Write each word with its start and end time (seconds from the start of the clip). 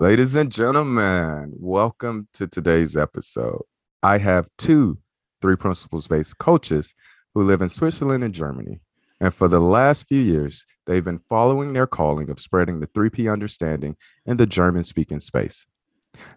Ladies 0.00 0.34
and 0.34 0.50
gentlemen, 0.50 1.52
welcome 1.58 2.26
to 2.32 2.46
today's 2.46 2.96
episode. 2.96 3.64
I 4.02 4.16
have 4.16 4.48
two 4.56 4.96
three 5.42 5.56
principles 5.56 6.08
based 6.08 6.38
coaches 6.38 6.94
who 7.34 7.42
live 7.42 7.60
in 7.60 7.68
Switzerland 7.68 8.24
and 8.24 8.32
Germany. 8.32 8.80
And 9.20 9.34
for 9.34 9.46
the 9.46 9.60
last 9.60 10.08
few 10.08 10.22
years, 10.22 10.64
they've 10.86 11.04
been 11.04 11.18
following 11.18 11.74
their 11.74 11.86
calling 11.86 12.30
of 12.30 12.40
spreading 12.40 12.80
the 12.80 12.86
3P 12.86 13.30
understanding 13.30 13.94
in 14.24 14.38
the 14.38 14.46
German 14.46 14.84
speaking 14.84 15.20
space. 15.20 15.66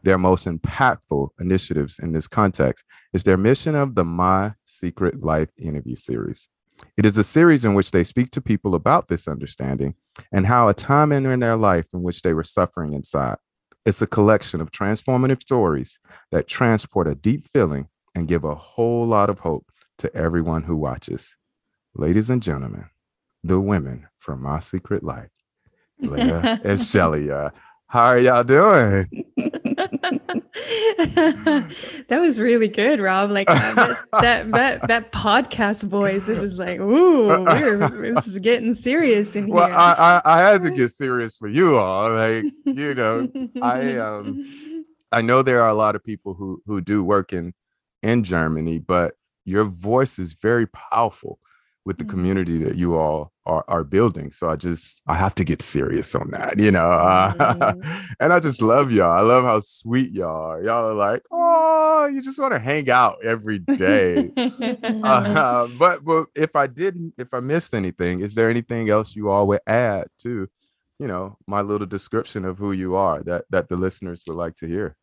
Their 0.04 0.18
most 0.18 0.46
impactful 0.46 1.30
initiatives 1.40 2.00
in 2.00 2.12
this 2.12 2.28
context 2.28 2.84
is 3.14 3.24
their 3.24 3.38
mission 3.38 3.76
of 3.76 3.96
the 3.96 4.04
My 4.04 4.56
Secret 4.66 5.24
Life 5.24 5.52
interview 5.58 5.96
series. 5.96 6.50
It 6.98 7.06
is 7.06 7.18
a 7.18 7.24
series 7.24 7.64
in 7.64 7.76
which 7.76 7.92
they 7.92 8.04
speak 8.04 8.32
to 8.32 8.42
people 8.42 8.76
about 8.76 9.08
this 9.08 9.26
understanding 9.26 9.96
and 10.34 10.48
how 10.48 10.68
a 10.68 10.74
time 10.74 11.14
in 11.14 11.40
their 11.40 11.56
life 11.56 11.88
in 11.94 12.04
which 12.04 12.24
they 12.24 12.34
were 12.34 12.44
suffering 12.44 12.92
inside. 12.92 13.38
It's 13.86 14.02
a 14.02 14.08
collection 14.08 14.62
of 14.62 14.72
transformative 14.72 15.42
stories 15.42 16.00
that 16.32 16.48
transport 16.48 17.08
a 17.08 17.16
deep 17.16 17.48
feeling 17.52 17.88
and 18.16 18.28
give 18.28 18.46
a 18.46 18.56
whole 18.56 19.06
lot 19.06 19.30
of 19.30 19.40
hope 19.40 19.66
to 19.98 20.16
everyone 20.16 20.64
who 20.64 20.76
watches. 20.76 21.36
Ladies 21.94 22.30
and 22.30 22.42
gentlemen, 22.42 22.86
the 23.44 23.60
women 23.60 24.08
from 24.20 24.42
My 24.42 24.60
Secret 24.60 25.04
Life, 25.04 25.30
Lea 26.00 26.60
and 26.64 26.82
Shelly. 26.86 27.30
Uh, 27.30 27.50
how 27.94 28.06
are 28.06 28.18
y'all 28.18 28.42
doing? 28.42 29.08
that 32.08 32.18
was 32.20 32.40
really 32.40 32.68
good, 32.68 33.00
Rob. 33.00 33.30
Like 33.30 33.48
uh, 33.48 33.94
that, 34.20 34.50
that 34.50 34.88
that 34.88 35.12
podcast 35.12 35.84
voice 35.84 36.28
is 36.28 36.40
just 36.40 36.58
like, 36.58 36.80
ooh, 36.80 37.28
we're, 37.44 38.16
this 38.16 38.26
is 38.26 38.40
getting 38.40 38.74
serious 38.74 39.36
in 39.36 39.48
well, 39.48 39.68
here. 39.68 39.76
I, 39.76 39.94
I 39.94 40.22
I 40.26 40.40
had 40.40 40.64
to 40.64 40.72
get 40.72 40.90
serious 40.90 41.38
for 41.38 41.48
you 41.48 41.78
all. 41.78 42.12
Like 42.12 42.46
you 42.66 42.96
know, 42.96 43.30
I 43.62 43.98
um 43.98 44.86
I 45.12 45.22
know 45.22 45.44
there 45.44 45.62
are 45.62 45.70
a 45.70 45.76
lot 45.76 45.96
of 45.96 46.04
people 46.04 46.34
who 46.34 46.64
who 46.66 46.82
do 46.82 47.04
work 47.04 47.32
in 47.32 47.54
in 48.02 48.24
Germany, 48.24 48.80
but 48.80 49.14
your 49.46 49.66
voice 49.66 50.18
is 50.18 50.34
very 50.34 50.66
powerful 50.66 51.38
with 51.86 52.00
the 52.00 52.06
mm-hmm. 52.06 52.10
community 52.10 52.58
that 52.64 52.76
you 52.76 52.96
all 52.96 53.33
are, 53.46 53.66
are 53.68 53.84
building. 53.84 54.32
So 54.32 54.50
I 54.50 54.56
just 54.56 55.02
I 55.08 55.16
have 55.16 55.36
to 55.36 55.44
get 55.44 55.62
serious 55.62 56.16
on 56.16 56.32
that, 56.32 56.60
you 56.60 56.72
know. 56.72 56.82
mm 56.82 58.14
and 58.20 58.34
I 58.34 58.40
just 58.40 58.62
love 58.62 58.92
y'all. 58.92 59.12
I 59.12 59.22
love 59.22 59.44
how 59.44 59.60
sweet 59.60 60.12
y'all 60.12 60.52
are. 60.52 60.64
Y'all 60.64 60.90
are 60.90 60.94
like, 60.94 61.24
oh, 61.32 62.10
you 62.12 62.22
just 62.22 62.40
want 62.40 62.54
to 62.54 62.60
hang 62.60 62.90
out 62.90 63.18
every 63.24 63.60
day. 63.60 64.32
uh, 65.04 65.68
but 65.78 66.04
but 66.04 66.28
if 66.36 66.56
I 66.56 66.68
didn't, 66.68 67.14
if 67.18 67.34
I 67.34 67.40
missed 67.40 67.74
anything, 67.74 68.22
is 68.22 68.36
there 68.36 68.50
anything 68.50 68.90
else 68.90 69.16
you 69.16 69.30
all 69.30 69.48
would 69.48 69.62
add 69.68 70.08
to, 70.20 70.48
you 71.00 71.08
know, 71.08 71.38
my 71.48 71.62
little 71.62 71.88
description 71.88 72.46
of 72.46 72.58
who 72.58 72.72
you 72.72 72.96
are 72.96 73.22
that 73.24 73.46
that 73.50 73.70
the 73.70 73.76
listeners 73.76 74.24
would 74.28 74.38
like 74.38 74.56
to 74.56 74.68
hear? 74.68 74.96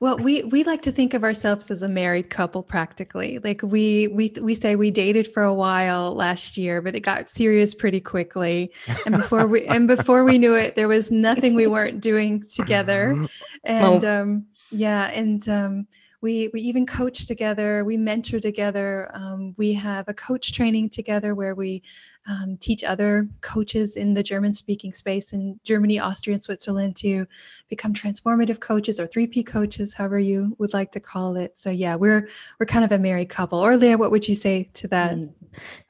Well, 0.00 0.18
we 0.18 0.42
we 0.42 0.64
like 0.64 0.82
to 0.82 0.92
think 0.92 1.14
of 1.14 1.24
ourselves 1.24 1.70
as 1.70 1.82
a 1.82 1.88
married 1.88 2.30
couple 2.30 2.62
practically. 2.62 3.38
Like 3.42 3.62
we 3.62 4.08
we 4.08 4.32
we 4.40 4.54
say 4.54 4.76
we 4.76 4.90
dated 4.90 5.32
for 5.32 5.42
a 5.42 5.54
while 5.54 6.14
last 6.14 6.56
year, 6.56 6.80
but 6.82 6.94
it 6.94 7.00
got 7.00 7.28
serious 7.28 7.74
pretty 7.74 8.00
quickly. 8.00 8.72
And 9.06 9.16
before 9.16 9.46
we 9.46 9.66
and 9.66 9.88
before 9.88 10.24
we 10.24 10.38
knew 10.38 10.54
it, 10.54 10.74
there 10.74 10.88
was 10.88 11.10
nothing 11.10 11.54
we 11.54 11.66
weren't 11.66 12.00
doing 12.00 12.42
together. 12.42 13.26
And 13.64 14.04
um 14.04 14.46
yeah, 14.70 15.06
and 15.08 15.46
um 15.48 15.86
we 16.20 16.50
we 16.52 16.60
even 16.60 16.84
coach 16.84 17.26
together 17.26 17.84
we 17.84 17.96
mentor 17.96 18.40
together 18.40 19.10
um, 19.14 19.54
we 19.56 19.72
have 19.72 20.08
a 20.08 20.14
coach 20.14 20.52
training 20.52 20.90
together 20.90 21.34
where 21.34 21.54
we 21.54 21.82
um, 22.26 22.58
teach 22.60 22.84
other 22.84 23.28
coaches 23.40 23.96
in 23.96 24.14
the 24.14 24.22
german 24.22 24.52
speaking 24.52 24.92
space 24.92 25.32
in 25.32 25.58
germany 25.64 25.98
austria 25.98 26.34
and 26.34 26.42
switzerland 26.42 26.96
to 26.96 27.26
become 27.68 27.94
transformative 27.94 28.60
coaches 28.60 28.98
or 28.98 29.06
3p 29.06 29.46
coaches 29.46 29.94
however 29.94 30.18
you 30.18 30.56
would 30.58 30.72
like 30.72 30.92
to 30.92 31.00
call 31.00 31.36
it. 31.36 31.58
So 31.58 31.70
yeah 31.70 31.94
we're 31.96 32.28
we're 32.58 32.66
kind 32.66 32.84
of 32.84 32.92
a 32.92 32.98
married 32.98 33.28
couple. 33.28 33.58
Or 33.58 33.76
lea 33.76 33.96
what 33.96 34.10
would 34.10 34.28
you 34.28 34.34
say 34.34 34.70
to 34.74 34.88
that? 34.88 35.16
Mm, 35.16 35.32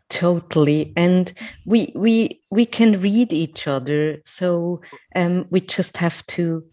totally. 0.09 0.93
And 0.97 1.33
we 1.67 1.93
we 1.95 2.41
we 2.51 2.67
can 2.67 3.01
read 3.01 3.33
each 3.33 3.67
other. 3.67 4.19
So 4.25 4.81
um, 5.15 5.47
we 5.51 5.61
just 5.61 5.97
have 5.99 6.27
to 6.29 6.65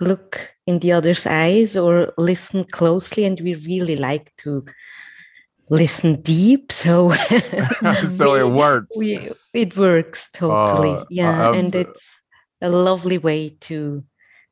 look 0.00 0.54
in 0.66 0.78
the 0.78 0.92
other's 0.92 1.26
eyes 1.26 1.76
or 1.76 2.12
listen 2.16 2.64
closely 2.64 3.24
and 3.24 3.40
we 3.40 3.54
really 3.54 3.96
like 3.96 4.32
to 4.36 4.64
listen 5.70 6.20
deep 6.22 6.72
so 6.72 7.10
so 8.14 8.34
it 8.34 8.50
works. 8.50 8.96
we, 8.96 9.30
it 9.52 9.76
works 9.76 10.30
totally. 10.32 10.92
Uh, 10.92 11.04
yeah 11.10 11.52
and 11.52 11.74
it's 11.74 12.02
a 12.60 12.68
lovely 12.68 13.18
way 13.18 13.50
to 13.60 14.04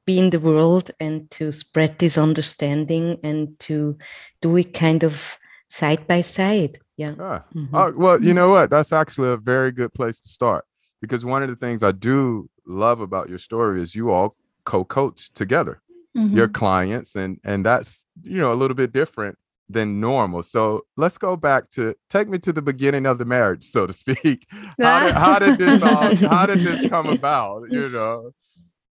be 0.05 0.19
in 0.19 0.31
the 0.31 0.39
world 0.41 0.91
and 1.01 1.29
to 1.31 1.51
spread 1.51 1.99
this 1.99 2.17
understanding 2.17 3.19
and 3.23 3.59
to 3.59 3.99
do 4.41 4.57
it 4.57 4.73
kind 4.73 5.03
of 5.03 5.37
side 5.69 6.07
by 6.07 6.23
side. 6.23 6.79
Yeah. 6.97 7.15
Ah. 7.19 7.45
mm-hmm. 7.55 7.75
oh, 7.75 7.93
well 7.97 8.23
you 8.23 8.33
know 8.33 8.51
what? 8.51 8.71
That's 8.71 8.93
actually 8.93 9.31
a 9.31 9.37
very 9.37 9.73
good 9.73 9.93
place 9.93 10.21
to 10.21 10.29
start 10.29 10.65
because 11.01 11.25
one 11.25 11.43
of 11.43 11.49
the 11.49 11.57
things 11.57 11.83
i 11.83 11.93
do 11.93 12.49
love 12.67 13.01
about 13.01 13.29
your 13.29 13.39
story 13.39 13.81
is 13.81 13.95
you 13.95 14.11
all 14.11 14.35
co-coach 14.67 15.33
together 15.33 15.81
mm-hmm. 16.17 16.37
your 16.37 16.49
clients 16.49 17.15
and 17.15 17.39
and 17.45 17.65
that's 17.65 18.05
you 18.23 18.39
know 18.39 18.53
a 18.53 18.59
little 18.61 18.75
bit 18.75 18.93
different 18.93 19.39
than 19.69 19.99
normal. 19.99 20.45
So 20.45 20.83
let's 20.97 21.19
go 21.19 21.37
back 21.37 21.71
to 21.73 21.97
take 22.09 22.29
me 22.29 22.39
to 22.39 22.53
the 22.53 22.63
beginning 22.63 23.05
of 23.05 23.19
the 23.19 23.25
marriage 23.25 23.65
so 23.65 23.87
to 23.87 23.93
speak. 23.93 24.47
How, 24.81 25.05
did, 25.05 25.15
how 25.15 25.39
did 25.41 25.59
this 25.59 25.83
all, 25.83 26.15
how 26.31 26.47
did 26.47 26.61
this 26.61 26.89
come 26.89 27.07
about 27.19 27.63
you 27.71 27.89
know? 27.89 28.31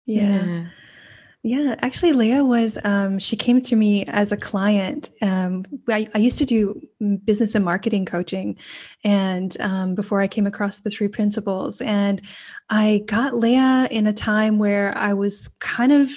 Yeah 0.06 0.66
yeah, 1.48 1.76
actually, 1.80 2.12
Lea 2.12 2.42
was, 2.42 2.78
um, 2.84 3.20
she 3.20 3.38
came 3.38 3.62
to 3.62 3.76
me 3.76 4.06
as 4.06 4.32
a 4.32 4.38
client. 4.38 5.12
Um, 5.22 5.66
I, 5.88 6.08
I, 6.14 6.18
used 6.18 6.38
to 6.40 6.46
do 6.46 6.82
business 7.24 7.56
and 7.56 7.64
marketing 7.64 8.06
coaching. 8.06 8.58
And 9.04 9.56
um, 9.62 9.96
before 9.96 10.20
I 10.22 10.28
came 10.28 10.46
across 10.46 10.80
the 10.80 10.90
three 10.90 11.08
principles, 11.08 11.80
and 11.82 12.22
I 12.70 13.04
got 13.06 13.36
Lea 13.36 13.88
in 13.90 14.08
a 14.08 14.14
time 14.14 14.60
where 14.60 14.98
I 14.98 15.14
was 15.14 15.48
kind 15.60 15.92
of, 15.92 16.12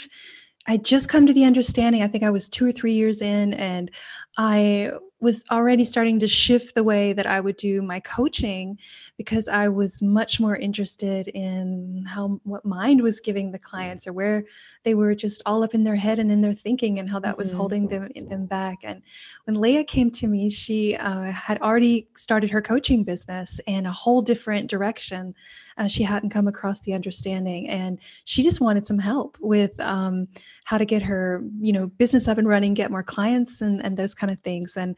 I 0.66 0.76
just 0.76 1.08
come 1.08 1.26
to 1.26 1.32
the 1.32 1.44
understanding. 1.44 2.02
I 2.02 2.08
think 2.08 2.24
I 2.24 2.30
was 2.30 2.48
two 2.48 2.66
or 2.66 2.72
three 2.72 2.92
years 2.92 3.22
in, 3.22 3.54
and 3.54 3.90
I 4.36 4.92
was 5.20 5.44
already 5.50 5.84
starting 5.84 6.18
to 6.20 6.26
shift 6.26 6.74
the 6.74 6.82
way 6.82 7.12
that 7.12 7.26
I 7.26 7.40
would 7.40 7.56
do 7.56 7.82
my 7.82 8.00
coaching 8.00 8.78
because 9.18 9.48
I 9.48 9.68
was 9.68 10.00
much 10.00 10.40
more 10.40 10.56
interested 10.56 11.28
in 11.28 12.04
how 12.08 12.40
what 12.44 12.64
mind 12.64 13.02
was 13.02 13.20
giving 13.20 13.52
the 13.52 13.58
clients 13.58 14.06
or 14.06 14.12
where 14.12 14.44
they 14.84 14.94
were 14.94 15.14
just 15.14 15.42
all 15.44 15.62
up 15.62 15.74
in 15.74 15.84
their 15.84 15.96
head 15.96 16.18
and 16.18 16.32
in 16.32 16.40
their 16.40 16.54
thinking 16.54 16.98
and 16.98 17.10
how 17.10 17.20
that 17.20 17.36
was 17.36 17.50
mm-hmm. 17.50 17.58
holding 17.58 17.88
them 17.88 18.08
them 18.28 18.46
back. 18.46 18.78
And 18.82 19.02
when 19.44 19.60
Lea 19.60 19.84
came 19.84 20.10
to 20.12 20.26
me, 20.26 20.48
she 20.48 20.96
uh, 20.96 21.30
had 21.32 21.60
already 21.60 22.08
started 22.16 22.50
her 22.50 22.62
coaching 22.62 23.04
business 23.04 23.60
in 23.66 23.86
a 23.86 23.92
whole 23.92 24.22
different 24.22 24.70
direction. 24.70 25.34
Uh, 25.80 25.88
she 25.88 26.02
hadn't 26.02 26.30
come 26.30 26.46
across 26.46 26.80
the 26.80 26.92
understanding, 26.92 27.68
and 27.68 27.98
she 28.26 28.42
just 28.42 28.60
wanted 28.60 28.86
some 28.86 28.98
help 28.98 29.38
with 29.40 29.80
um, 29.80 30.28
how 30.64 30.76
to 30.76 30.84
get 30.84 31.02
her 31.02 31.42
you 31.58 31.72
know 31.72 31.86
business 31.86 32.28
up 32.28 32.38
and 32.38 32.46
running, 32.46 32.74
get 32.74 32.90
more 32.90 33.02
clients, 33.02 33.62
and 33.62 33.82
and 33.84 33.96
those 33.96 34.14
kind 34.14 34.30
of 34.30 34.38
things. 34.40 34.76
And 34.76 34.94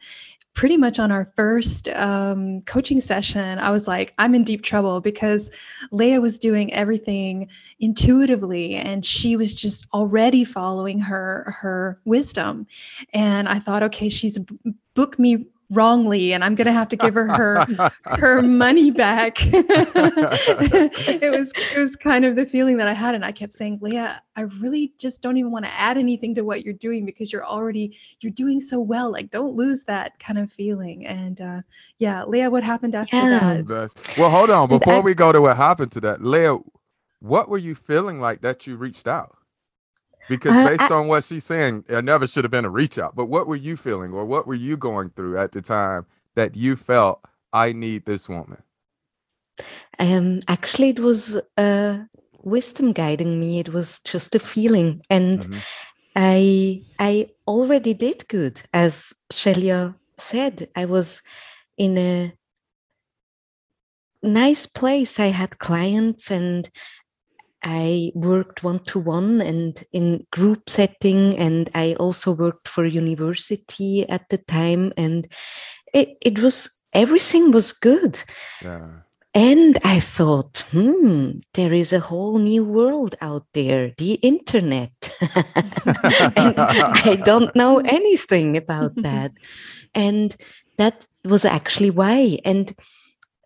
pretty 0.53 0.77
much 0.77 0.99
on 0.99 1.11
our 1.11 1.31
first 1.35 1.89
um, 1.89 2.61
coaching 2.61 3.01
session, 3.01 3.57
I 3.57 3.71
was 3.71 3.87
like, 3.87 4.13
I'm 4.17 4.35
in 4.35 4.43
deep 4.43 4.61
trouble 4.61 5.01
because 5.01 5.49
Lea 5.91 6.19
was 6.19 6.37
doing 6.37 6.71
everything 6.73 7.49
intuitively 7.79 8.75
and 8.75 9.03
she 9.05 9.35
was 9.35 9.53
just 9.53 9.87
already 9.93 10.43
following 10.43 10.99
her 10.99 11.55
her 11.59 11.99
wisdom. 12.05 12.67
And 13.13 13.49
I 13.49 13.59
thought, 13.59 13.83
okay, 13.83 14.09
she's 14.09 14.37
booked 14.93 15.17
me 15.17 15.47
wrongly 15.69 16.33
and 16.33 16.43
i'm 16.43 16.55
going 16.55 16.67
to 16.67 16.73
have 16.73 16.89
to 16.89 16.95
give 16.95 17.13
her 17.13 17.27
her 17.27 17.91
her 18.05 18.41
money 18.43 18.91
back 18.91 19.37
it 19.41 21.31
was 21.31 21.51
it 21.55 21.77
was 21.77 21.95
kind 21.95 22.25
of 22.25 22.35
the 22.35 22.45
feeling 22.45 22.77
that 22.77 22.87
i 22.87 22.93
had 22.93 23.15
and 23.15 23.25
i 23.25 23.31
kept 23.31 23.53
saying 23.53 23.79
lea 23.81 24.07
i 24.35 24.41
really 24.59 24.93
just 24.97 25.21
don't 25.21 25.37
even 25.37 25.51
want 25.51 25.65
to 25.65 25.73
add 25.73 25.97
anything 25.97 26.35
to 26.35 26.41
what 26.41 26.63
you're 26.63 26.73
doing 26.73 27.05
because 27.05 27.31
you're 27.31 27.45
already 27.45 27.97
you're 28.21 28.31
doing 28.31 28.59
so 28.59 28.79
well 28.79 29.11
like 29.11 29.29
don't 29.29 29.55
lose 29.55 29.83
that 29.85 30.17
kind 30.19 30.37
of 30.37 30.51
feeling 30.51 31.05
and 31.05 31.41
uh 31.41 31.61
yeah 31.97 32.23
lea 32.25 32.47
what 32.47 32.63
happened 32.63 32.93
after 32.93 33.15
yeah. 33.15 33.61
that 33.65 33.91
well 34.17 34.29
hold 34.29 34.49
on 34.49 34.69
before 34.69 35.01
we 35.01 35.13
go 35.13 35.31
to 35.31 35.41
what 35.41 35.57
happened 35.57 35.91
to 35.91 36.01
that 36.01 36.23
lea 36.23 36.57
what 37.23 37.47
were 37.47 37.57
you 37.57 37.73
feeling 37.73 38.19
like 38.19 38.41
that 38.41 38.67
you 38.67 38.75
reached 38.75 39.07
out? 39.07 39.37
Because 40.29 40.53
uh, 40.53 40.69
based 40.69 40.91
I, 40.91 40.95
on 40.95 41.07
what 41.07 41.23
she's 41.23 41.43
saying, 41.43 41.85
it 41.87 42.03
never 42.03 42.27
should 42.27 42.43
have 42.43 42.51
been 42.51 42.65
a 42.65 42.69
reach 42.69 42.97
out. 42.97 43.15
But 43.15 43.25
what 43.25 43.47
were 43.47 43.55
you 43.55 43.75
feeling, 43.75 44.13
or 44.13 44.25
what 44.25 44.47
were 44.47 44.55
you 44.55 44.77
going 44.77 45.09
through 45.11 45.37
at 45.37 45.51
the 45.51 45.61
time 45.61 46.05
that 46.35 46.55
you 46.55 46.75
felt 46.75 47.21
I 47.51 47.73
need 47.73 48.05
this 48.05 48.29
woman? 48.29 48.63
Um, 49.99 50.39
actually, 50.47 50.89
it 50.89 50.99
was 50.99 51.39
uh, 51.57 51.99
wisdom 52.41 52.93
guiding 52.93 53.39
me. 53.39 53.59
It 53.59 53.69
was 53.69 53.99
just 54.01 54.33
a 54.35 54.39
feeling, 54.39 55.01
and 55.09 55.39
mm-hmm. 55.39 55.59
I 56.15 56.83
I 56.99 57.29
already 57.47 57.93
did 57.93 58.27
good, 58.27 58.61
as 58.73 59.13
Shailia 59.31 59.95
said. 60.17 60.69
I 60.75 60.85
was 60.85 61.21
in 61.77 61.97
a 61.97 62.33
nice 64.21 64.65
place. 64.65 65.19
I 65.19 65.27
had 65.27 65.59
clients 65.59 66.31
and 66.31 66.69
I 67.63 68.11
worked 68.13 68.63
one 68.63 68.79
to 68.85 68.99
one 68.99 69.41
and 69.41 69.81
in 69.91 70.25
group 70.31 70.69
setting, 70.69 71.37
and 71.37 71.69
I 71.73 71.95
also 71.95 72.31
worked 72.31 72.67
for 72.67 72.85
university 72.85 74.07
at 74.09 74.29
the 74.29 74.37
time, 74.37 74.91
and 74.97 75.27
it, 75.93 76.17
it 76.21 76.39
was 76.39 76.81
everything 76.93 77.51
was 77.51 77.71
good. 77.71 78.23
Yeah. 78.61 78.87
And 79.35 79.79
I 79.83 79.99
thought, 79.99 80.63
hmm, 80.71 81.39
there 81.55 81.73
is 81.73 81.91
a 81.91 81.99
whole 81.99 82.37
new 82.37 82.63
world 82.63 83.15
out 83.19 83.47
there, 83.53 83.91
the 83.97 84.13
internet. 84.15 84.91
and 86.37 86.53
I 86.59 87.19
don't 87.25 87.55
know 87.55 87.79
anything 87.79 88.55
about 88.55 88.93
that. 88.97 89.31
And 89.95 90.35
that 90.77 91.07
was 91.25 91.45
actually 91.45 91.89
why. 91.89 92.37
And 92.45 92.73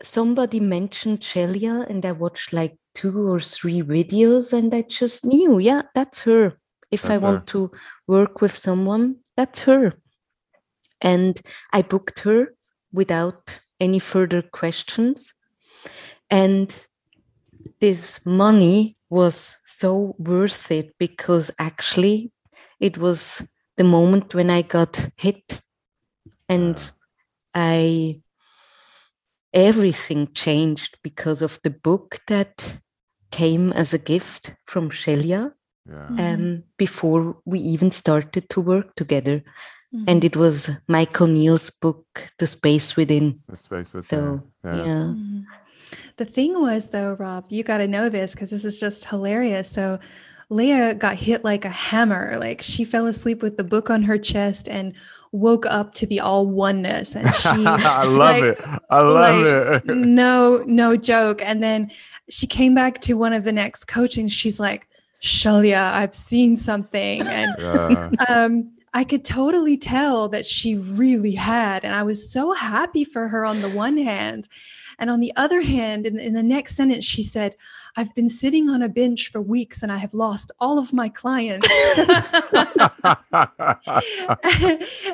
somebody 0.04 0.60
mentioned 0.60 1.22
Shailia, 1.22 1.90
and 1.90 2.06
I 2.06 2.12
watched 2.12 2.52
like 2.52 2.78
two 2.98 3.30
or 3.30 3.40
three 3.40 3.84
videos, 3.84 4.54
and 4.58 4.74
I 4.74 4.82
just 4.82 5.24
knew, 5.24 5.60
yeah, 5.60 5.84
that's 5.94 6.22
her. 6.22 6.58
If 6.90 7.04
that's 7.04 7.14
I 7.14 7.18
want 7.18 7.46
to 7.48 7.72
work 8.08 8.42
with 8.42 8.58
someone, 8.58 9.18
that's 9.36 9.60
her. 9.62 9.94
And 11.00 11.40
I 11.72 11.84
booked 11.84 12.20
her 12.22 12.56
without 12.92 13.62
any 13.80 14.00
further 14.00 14.42
questions. 14.42 15.32
And 16.32 16.88
this 17.80 18.26
money 18.26 18.96
was 19.12 19.58
so 19.68 20.16
worth 20.18 20.72
it 20.72 20.96
because 20.98 21.52
actually 21.60 22.32
it 22.80 22.98
was 22.98 23.48
the 23.76 23.84
moment 23.84 24.34
when 24.34 24.50
I 24.50 24.64
got 24.64 25.10
hit 25.18 25.62
and 26.50 26.92
I 27.54 28.24
everything 29.54 30.34
changed 30.34 30.98
because 31.04 31.44
of 31.44 31.60
the 31.64 31.70
book 31.70 32.20
that 32.28 32.80
came 33.38 33.66
as 33.74 33.94
a 33.94 34.02
gift 34.14 34.44
from 34.66 34.90
Shailia 34.90 35.42
yeah. 35.90 36.08
um, 36.08 36.18
mm-hmm. 36.18 36.56
before 36.78 37.38
we 37.46 37.60
even 37.60 37.92
started 37.92 38.50
to 38.50 38.60
work 38.62 38.96
together. 38.96 39.38
Mm-hmm. 39.94 40.10
And 40.10 40.20
it 40.30 40.36
was 40.36 40.70
Michael 40.88 41.28
Neill's 41.28 41.70
book, 41.70 42.04
The 42.40 42.48
Space 42.48 42.98
Within. 42.98 43.40
The 43.48 43.58
Space 43.58 43.94
Within. 43.94 44.10
So, 44.10 44.44
yeah. 44.66 44.76
yeah. 44.76 45.06
Mm-hmm. 45.14 45.42
The 46.18 46.26
thing 46.26 46.60
was, 46.60 46.90
though, 46.90 47.14
Rob, 47.14 47.46
you 47.50 47.64
got 47.64 47.78
to 47.78 47.88
know 47.88 48.10
this 48.10 48.34
because 48.34 48.50
this 48.50 48.66
is 48.66 48.80
just 48.80 49.06
hilarious. 49.06 49.70
So, 49.70 50.00
Lea 50.50 50.94
got 50.94 51.18
hit 51.18 51.44
like 51.44 51.66
a 51.66 51.70
hammer. 51.70 52.38
Like 52.40 52.62
she 52.62 52.86
fell 52.86 53.08
asleep 53.08 53.42
with 53.42 53.58
the 53.58 53.64
book 53.64 53.90
on 53.90 54.04
her 54.04 54.18
chest 54.18 54.70
and 54.70 54.94
woke 55.32 55.66
up 55.66 55.94
to 55.96 56.06
the 56.06 56.20
all 56.20 56.48
oneness. 56.48 57.16
And 57.16 57.34
she, 57.36 57.48
I 57.50 58.04
love 58.04 58.12
like, 58.14 58.44
it. 58.44 58.60
I 58.90 59.02
love 59.02 59.46
like, 59.46 59.86
it. 59.86 59.96
no, 59.96 60.64
no 60.66 60.96
joke. 60.96 61.42
And 61.42 61.62
then 61.62 61.92
she 62.30 62.48
came 62.48 62.74
back 62.74 63.02
to 63.02 63.16
one 63.16 63.34
of 63.34 63.44
the 63.44 63.52
next 63.52 63.86
coaching. 63.86 64.28
She's 64.28 64.60
like, 64.60 64.88
Shailia, 65.22 65.92
I've 65.94 66.14
seen 66.14 66.56
something. 66.58 67.22
And 67.22 67.56
yeah. 67.60 68.10
um, 68.30 68.72
I 68.94 69.04
could 69.04 69.26
totally 69.26 69.78
tell 69.78 70.30
that 70.30 70.46
she 70.46 70.76
really 70.76 71.34
had. 71.34 71.84
And 71.84 71.94
I 71.94 72.04
was 72.04 72.32
so 72.32 72.54
happy 72.54 73.04
for 73.04 73.28
her 73.28 73.46
on 73.46 73.62
the 73.62 73.70
one 73.70 73.98
hand. 73.98 74.48
And 75.00 75.10
on 75.10 75.20
the 75.20 75.32
other 75.36 75.62
hand, 75.62 76.06
in, 76.08 76.20
in 76.20 76.34
the 76.34 76.44
next 76.44 76.76
sentence, 76.76 77.06
she 77.06 77.24
said, 77.24 77.56
I've 77.96 78.14
been 78.16 78.30
sitting 78.30 78.70
on 78.70 78.82
a 78.82 78.90
bench 78.90 79.32
for 79.32 79.42
weeks 79.42 79.84
and 79.84 79.92
I 79.92 79.98
have 79.98 80.14
lost 80.14 80.52
all 80.60 80.80
of 80.80 80.94
my 80.94 81.10
clients. 81.10 81.68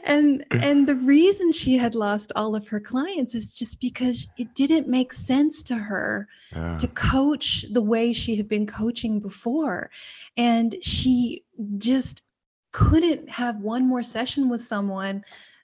and 0.04 0.46
and 0.52 0.88
the 0.88 0.96
reason 0.96 1.52
she 1.52 1.78
had 1.78 1.96
lost 1.96 2.32
all 2.36 2.56
of 2.56 2.68
her 2.70 2.80
clients 2.80 3.36
is 3.36 3.54
just 3.54 3.82
because 3.82 4.28
it 4.38 4.56
didn't 4.56 4.88
make 4.88 5.12
sense 5.14 5.64
to 5.64 5.76
her 5.76 6.28
yeah. 6.56 6.78
to 6.78 6.88
coach 6.88 7.66
the 7.72 7.82
way 7.82 8.14
she 8.14 8.36
had 8.36 8.48
been 8.48 8.68
coaching 8.68 9.20
before. 9.20 9.90
And 10.38 10.76
she 10.82 11.44
just 11.78 12.24
couldn't 12.72 13.30
have 13.30 13.58
one 13.58 13.88
more 13.88 14.04
session 14.04 14.50
with 14.50 14.62
someone 14.62 15.24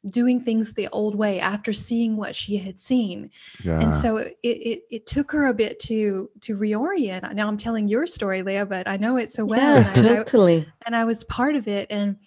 doing 0.09 0.39
things 0.39 0.73
the 0.73 0.87
old 0.89 1.15
way 1.15 1.39
after 1.39 1.73
seeing 1.73 2.15
what 2.15 2.35
she 2.35 2.57
had 2.57 2.79
seen. 2.79 3.29
Yeah. 3.63 3.81
and 3.81 3.93
so 3.93 4.17
it, 4.17 4.37
it, 4.43 4.83
it 4.89 5.07
took 5.07 5.31
her 5.31 5.47
a 5.47 5.53
bit 5.53 5.79
to 5.81 6.29
to 6.41 6.57
reorient. 6.57 7.33
Now 7.33 7.47
i'm 7.47 7.57
telling 7.57 7.87
your 7.87 8.07
story 8.07 8.41
lea 8.41 8.63
but 8.63 8.87
i 8.87 8.97
know 8.97 9.17
it 9.17 9.31
so 9.31 9.45
well 9.45 9.81
yeah, 9.81 9.93
and 9.95 10.25
totally. 10.25 10.61
I, 10.61 10.65
and 10.85 10.95
i 10.95 11.05
was 11.05 11.23
part 11.25 11.55
of 11.55 11.67
it 11.67 11.87
and 11.89 12.17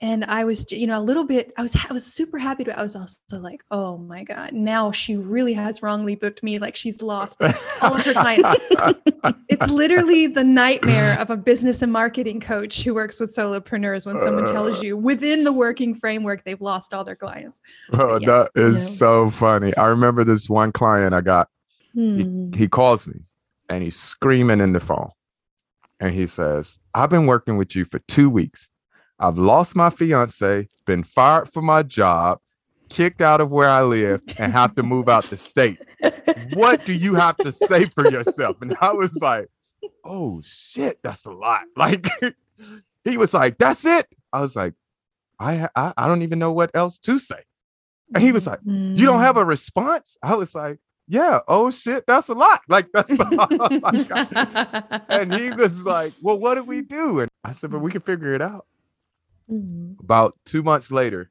and 0.00 0.24
I 0.24 0.44
was, 0.44 0.70
you 0.70 0.86
know, 0.86 0.98
a 0.98 1.00
little 1.02 1.24
bit. 1.24 1.52
I 1.56 1.62
was, 1.62 1.76
I 1.88 1.92
was 1.92 2.04
super 2.04 2.38
happy, 2.38 2.64
but 2.64 2.76
I 2.76 2.82
was 2.82 2.96
also 2.96 3.18
like, 3.30 3.62
oh 3.70 3.96
my 3.96 4.24
god, 4.24 4.52
now 4.52 4.90
she 4.90 5.16
really 5.16 5.54
has 5.54 5.82
wrongly 5.82 6.14
booked 6.14 6.42
me. 6.42 6.58
Like 6.58 6.76
she's 6.76 7.00
lost 7.00 7.40
all 7.80 7.94
of 7.94 8.04
her 8.04 8.12
clients. 8.12 8.60
it's 9.48 9.66
literally 9.68 10.26
the 10.26 10.44
nightmare 10.44 11.18
of 11.18 11.30
a 11.30 11.36
business 11.36 11.80
and 11.80 11.92
marketing 11.92 12.40
coach 12.40 12.82
who 12.82 12.92
works 12.94 13.20
with 13.20 13.34
solopreneurs 13.34 14.04
when 14.04 14.20
someone 14.20 14.46
tells 14.46 14.82
you 14.82 14.96
within 14.96 15.44
the 15.44 15.52
working 15.52 15.94
framework 15.94 16.44
they've 16.44 16.60
lost 16.60 16.92
all 16.92 17.04
their 17.04 17.16
clients. 17.16 17.60
Oh, 17.92 18.18
yeah, 18.20 18.26
that 18.26 18.50
is 18.56 18.82
you 18.82 18.90
know. 18.90 18.96
so 18.96 19.30
funny. 19.30 19.76
I 19.76 19.86
remember 19.86 20.24
this 20.24 20.50
one 20.50 20.72
client 20.72 21.14
I 21.14 21.20
got. 21.20 21.48
Hmm. 21.94 22.50
He, 22.52 22.58
he 22.58 22.68
calls 22.68 23.06
me 23.06 23.20
and 23.68 23.82
he's 23.82 23.96
screaming 23.96 24.60
in 24.60 24.72
the 24.72 24.80
phone, 24.80 25.10
and 26.00 26.12
he 26.12 26.26
says, 26.26 26.78
"I've 26.94 27.10
been 27.10 27.26
working 27.26 27.56
with 27.56 27.74
you 27.74 27.84
for 27.84 28.00
two 28.00 28.28
weeks." 28.28 28.68
I've 29.24 29.38
lost 29.38 29.74
my 29.74 29.88
fiance, 29.88 30.68
been 30.84 31.02
fired 31.02 31.50
from 31.50 31.64
my 31.64 31.82
job, 31.82 32.40
kicked 32.90 33.22
out 33.22 33.40
of 33.40 33.50
where 33.50 33.70
I 33.70 33.80
live, 33.80 34.20
and 34.36 34.52
have 34.52 34.74
to 34.74 34.82
move 34.82 35.08
out 35.08 35.24
the 35.24 35.38
state. 35.38 35.78
What 36.52 36.84
do 36.84 36.92
you 36.92 37.14
have 37.14 37.38
to 37.38 37.50
say 37.50 37.86
for 37.86 38.06
yourself? 38.10 38.58
And 38.60 38.76
I 38.82 38.92
was 38.92 39.16
like, 39.22 39.48
oh 40.04 40.42
shit, 40.44 40.98
that's 41.02 41.24
a 41.24 41.32
lot. 41.32 41.62
Like 41.76 42.06
he 43.04 43.16
was 43.16 43.32
like, 43.32 43.56
that's 43.56 43.86
it. 43.86 44.06
I 44.30 44.42
was 44.42 44.54
like, 44.54 44.74
I, 45.40 45.68
I, 45.74 45.94
I 45.96 46.06
don't 46.06 46.20
even 46.20 46.38
know 46.38 46.52
what 46.52 46.70
else 46.74 46.98
to 47.00 47.18
say. 47.18 47.40
And 48.14 48.22
he 48.22 48.30
was 48.30 48.46
like, 48.46 48.60
you 48.66 49.06
don't 49.06 49.20
have 49.20 49.38
a 49.38 49.40
mm-hmm. 49.40 49.48
response? 49.48 50.18
I 50.22 50.34
was 50.34 50.54
like, 50.54 50.78
yeah, 51.08 51.40
oh 51.48 51.70
shit, 51.70 52.04
that's 52.06 52.28
a 52.28 52.34
lot. 52.34 52.60
Like 52.68 52.92
that's 52.92 53.10
and 55.08 55.34
he 55.34 55.50
was 55.50 55.82
like, 55.82 56.12
well, 56.20 56.38
what 56.38 56.56
do 56.56 56.62
we 56.62 56.82
do? 56.82 57.20
And 57.20 57.30
I 57.42 57.52
said, 57.52 57.70
but 57.70 57.78
we 57.78 57.90
can 57.90 58.02
figure 58.02 58.34
it 58.34 58.42
out. 58.42 58.66
Mm-hmm. 59.50 60.00
About 60.00 60.38
two 60.44 60.62
months 60.62 60.90
later, 60.90 61.30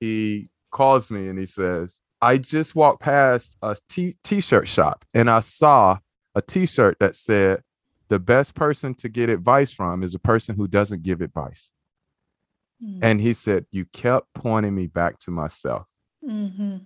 he 0.00 0.48
calls 0.70 1.10
me 1.10 1.28
and 1.28 1.38
he 1.38 1.46
says, 1.46 2.00
I 2.20 2.38
just 2.38 2.74
walked 2.74 3.02
past 3.02 3.56
a 3.62 3.76
t 3.88 4.40
shirt 4.40 4.68
shop 4.68 5.04
and 5.14 5.30
I 5.30 5.40
saw 5.40 5.98
a 6.36 6.42
t-shirt 6.42 6.98
that 7.00 7.16
said, 7.16 7.62
the 8.08 8.18
best 8.20 8.54
person 8.54 8.94
to 8.96 9.08
get 9.08 9.30
advice 9.30 9.72
from 9.72 10.04
is 10.04 10.14
a 10.14 10.20
person 10.20 10.54
who 10.54 10.68
doesn't 10.68 11.02
give 11.02 11.22
advice. 11.22 11.72
Mm-hmm. 12.80 13.00
And 13.02 13.20
he 13.20 13.32
said, 13.32 13.66
You 13.72 13.86
kept 13.86 14.32
pointing 14.34 14.74
me 14.74 14.86
back 14.86 15.18
to 15.20 15.30
myself. 15.30 15.86
Mm-hmm. 16.24 16.76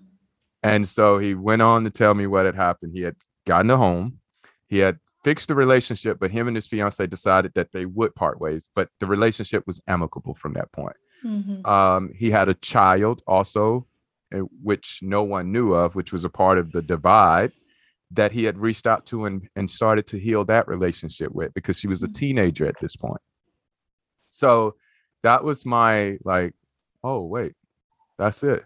And 0.62 0.88
so 0.88 1.18
he 1.18 1.34
went 1.34 1.62
on 1.62 1.84
to 1.84 1.90
tell 1.90 2.14
me 2.14 2.26
what 2.26 2.46
had 2.46 2.54
happened. 2.54 2.92
He 2.94 3.02
had 3.02 3.16
gotten 3.44 3.70
a 3.70 3.76
home, 3.76 4.20
he 4.68 4.78
had 4.78 4.98
fixed 5.22 5.48
the 5.48 5.54
relationship, 5.54 6.18
but 6.18 6.30
him 6.30 6.48
and 6.48 6.56
his 6.56 6.66
fiance 6.66 7.06
decided 7.06 7.52
that 7.54 7.72
they 7.72 7.86
would 7.86 8.14
part 8.14 8.40
ways. 8.40 8.68
But 8.74 8.88
the 9.00 9.06
relationship 9.06 9.64
was 9.66 9.80
amicable 9.86 10.34
from 10.34 10.54
that 10.54 10.72
point. 10.72 10.96
Mm-hmm. 11.24 11.66
Um, 11.66 12.12
he 12.14 12.30
had 12.30 12.48
a 12.48 12.54
child 12.54 13.22
also, 13.26 13.86
uh, 14.34 14.38
which 14.62 15.00
no 15.02 15.22
one 15.22 15.52
knew 15.52 15.74
of, 15.74 15.94
which 15.94 16.12
was 16.12 16.24
a 16.24 16.30
part 16.30 16.58
of 16.58 16.72
the 16.72 16.82
divide 16.82 17.52
that 18.12 18.32
he 18.32 18.44
had 18.44 18.58
reached 18.58 18.86
out 18.86 19.06
to 19.06 19.26
and, 19.26 19.48
and 19.54 19.70
started 19.70 20.06
to 20.08 20.18
heal 20.18 20.44
that 20.44 20.66
relationship 20.66 21.30
with 21.32 21.54
because 21.54 21.78
she 21.78 21.86
was 21.86 22.02
a 22.02 22.06
mm-hmm. 22.06 22.14
teenager 22.14 22.66
at 22.66 22.80
this 22.80 22.96
point. 22.96 23.20
So 24.30 24.76
that 25.22 25.44
was 25.44 25.66
my 25.66 26.16
like, 26.24 26.54
oh, 27.04 27.24
wait, 27.24 27.52
that's 28.18 28.42
it 28.42 28.64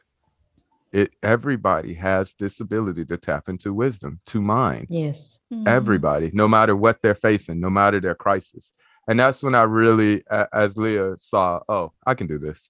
it 0.95 1.13
everybody 1.23 1.95
has 1.95 2.35
this 2.39 2.61
ability 2.61 3.05
to 3.05 3.17
tap 3.17 3.49
into 3.49 3.73
wisdom 3.73 4.21
to 4.27 4.41
mind 4.41 4.87
yes 4.89 5.39
mm-hmm. 5.53 5.67
everybody 5.69 6.31
no 6.33 6.49
matter 6.49 6.75
what 6.75 7.03
they're 7.03 7.15
facing 7.15 7.61
no 7.61 7.71
matter 7.71 8.01
their 8.01 8.15
crisis 8.15 8.73
and 9.09 9.21
that's 9.21 9.43
when 9.43 9.55
i 9.55 9.63
really 9.63 10.23
as 10.53 10.77
lea 10.79 11.13
saw 11.17 11.61
oh 11.69 11.93
i 12.07 12.15
can 12.15 12.27
do 12.27 12.39
this 12.39 12.69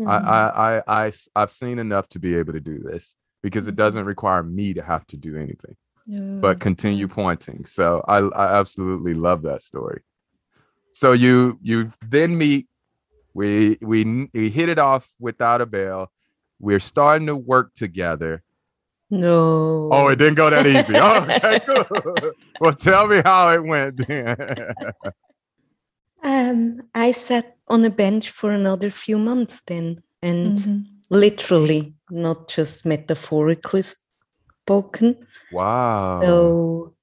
mm-hmm. 0.00 0.08
I, 0.08 0.16
I 0.16 0.76
i 0.76 1.06
i 1.06 1.12
i've 1.34 1.50
seen 1.50 1.78
enough 1.78 2.08
to 2.10 2.18
be 2.18 2.36
able 2.36 2.52
to 2.52 2.60
do 2.60 2.78
this 2.78 3.14
because 3.42 3.66
it 3.66 3.76
doesn't 3.76 4.04
require 4.04 4.42
me 4.42 4.74
to 4.74 4.82
have 4.82 5.06
to 5.08 5.16
do 5.16 5.36
anything 5.36 5.76
but 6.40 6.60
continue 6.60 7.08
pointing. 7.08 7.64
So 7.64 8.04
I, 8.06 8.18
I 8.18 8.58
absolutely 8.58 9.14
love 9.14 9.42
that 9.42 9.62
story. 9.62 10.02
So 10.92 11.12
you 11.12 11.58
you 11.62 11.92
then 12.06 12.38
meet. 12.38 12.68
We 13.34 13.76
we 13.82 14.28
we 14.32 14.50
hit 14.50 14.68
it 14.68 14.78
off 14.78 15.10
without 15.18 15.60
a 15.60 15.66
bell. 15.66 16.10
We're 16.58 16.80
starting 16.80 17.26
to 17.26 17.36
work 17.36 17.74
together. 17.74 18.42
No. 19.10 19.88
Oh, 19.92 20.08
it 20.08 20.16
didn't 20.16 20.34
go 20.34 20.50
that 20.50 20.66
easy. 20.66 20.94
oh, 20.96 21.22
okay, 21.30 21.60
cool. 21.60 22.32
well, 22.60 22.72
tell 22.72 23.06
me 23.06 23.20
how 23.24 23.52
it 23.52 23.62
went 23.62 24.06
then. 24.06 24.36
um, 26.22 26.82
I 26.94 27.12
sat 27.12 27.56
on 27.68 27.84
a 27.84 27.90
bench 27.90 28.30
for 28.30 28.50
another 28.50 28.90
few 28.90 29.18
months 29.18 29.62
then, 29.66 30.02
and 30.22 30.58
mm-hmm. 30.58 30.80
literally, 31.10 31.94
not 32.10 32.48
just 32.48 32.84
metaphorically 32.84 33.84
spoken. 34.62 35.26
Wow. 35.52 36.20
So 36.22 36.94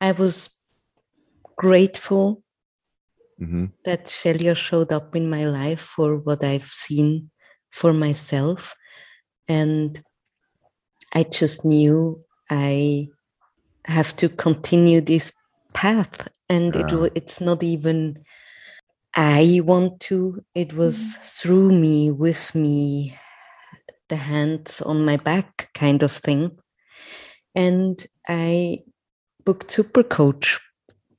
I 0.00 0.12
was 0.12 0.60
grateful 1.56 2.42
mm-hmm. 3.40 3.66
that 3.84 4.06
Shailia 4.06 4.54
showed 4.54 4.92
up 4.92 5.16
in 5.16 5.30
my 5.30 5.46
life 5.46 5.80
for 5.80 6.16
what 6.16 6.44
I've 6.44 6.64
seen 6.64 7.30
for 7.74 7.92
myself. 7.92 8.76
And 9.48 10.00
I 11.12 11.24
just 11.24 11.64
knew 11.64 12.24
I 12.48 13.08
have 13.86 14.14
to 14.16 14.28
continue 14.28 15.00
this 15.00 15.32
path. 15.72 16.28
And 16.48 16.72
yeah. 16.72 17.04
it 17.04 17.12
it's 17.16 17.40
not 17.40 17.64
even 17.64 18.22
I 19.16 19.60
want 19.64 19.98
to, 20.08 20.44
it 20.54 20.72
was 20.72 20.96
mm-hmm. 20.96 21.24
through 21.24 21.72
me, 21.72 22.10
with 22.12 22.54
me, 22.54 23.18
the 24.08 24.16
hands 24.16 24.80
on 24.80 25.04
my 25.04 25.16
back 25.16 25.70
kind 25.74 26.04
of 26.04 26.12
thing. 26.12 26.56
And 27.56 28.06
I 28.28 28.84
booked 29.44 29.72
Super 29.72 30.04
Coach, 30.04 30.60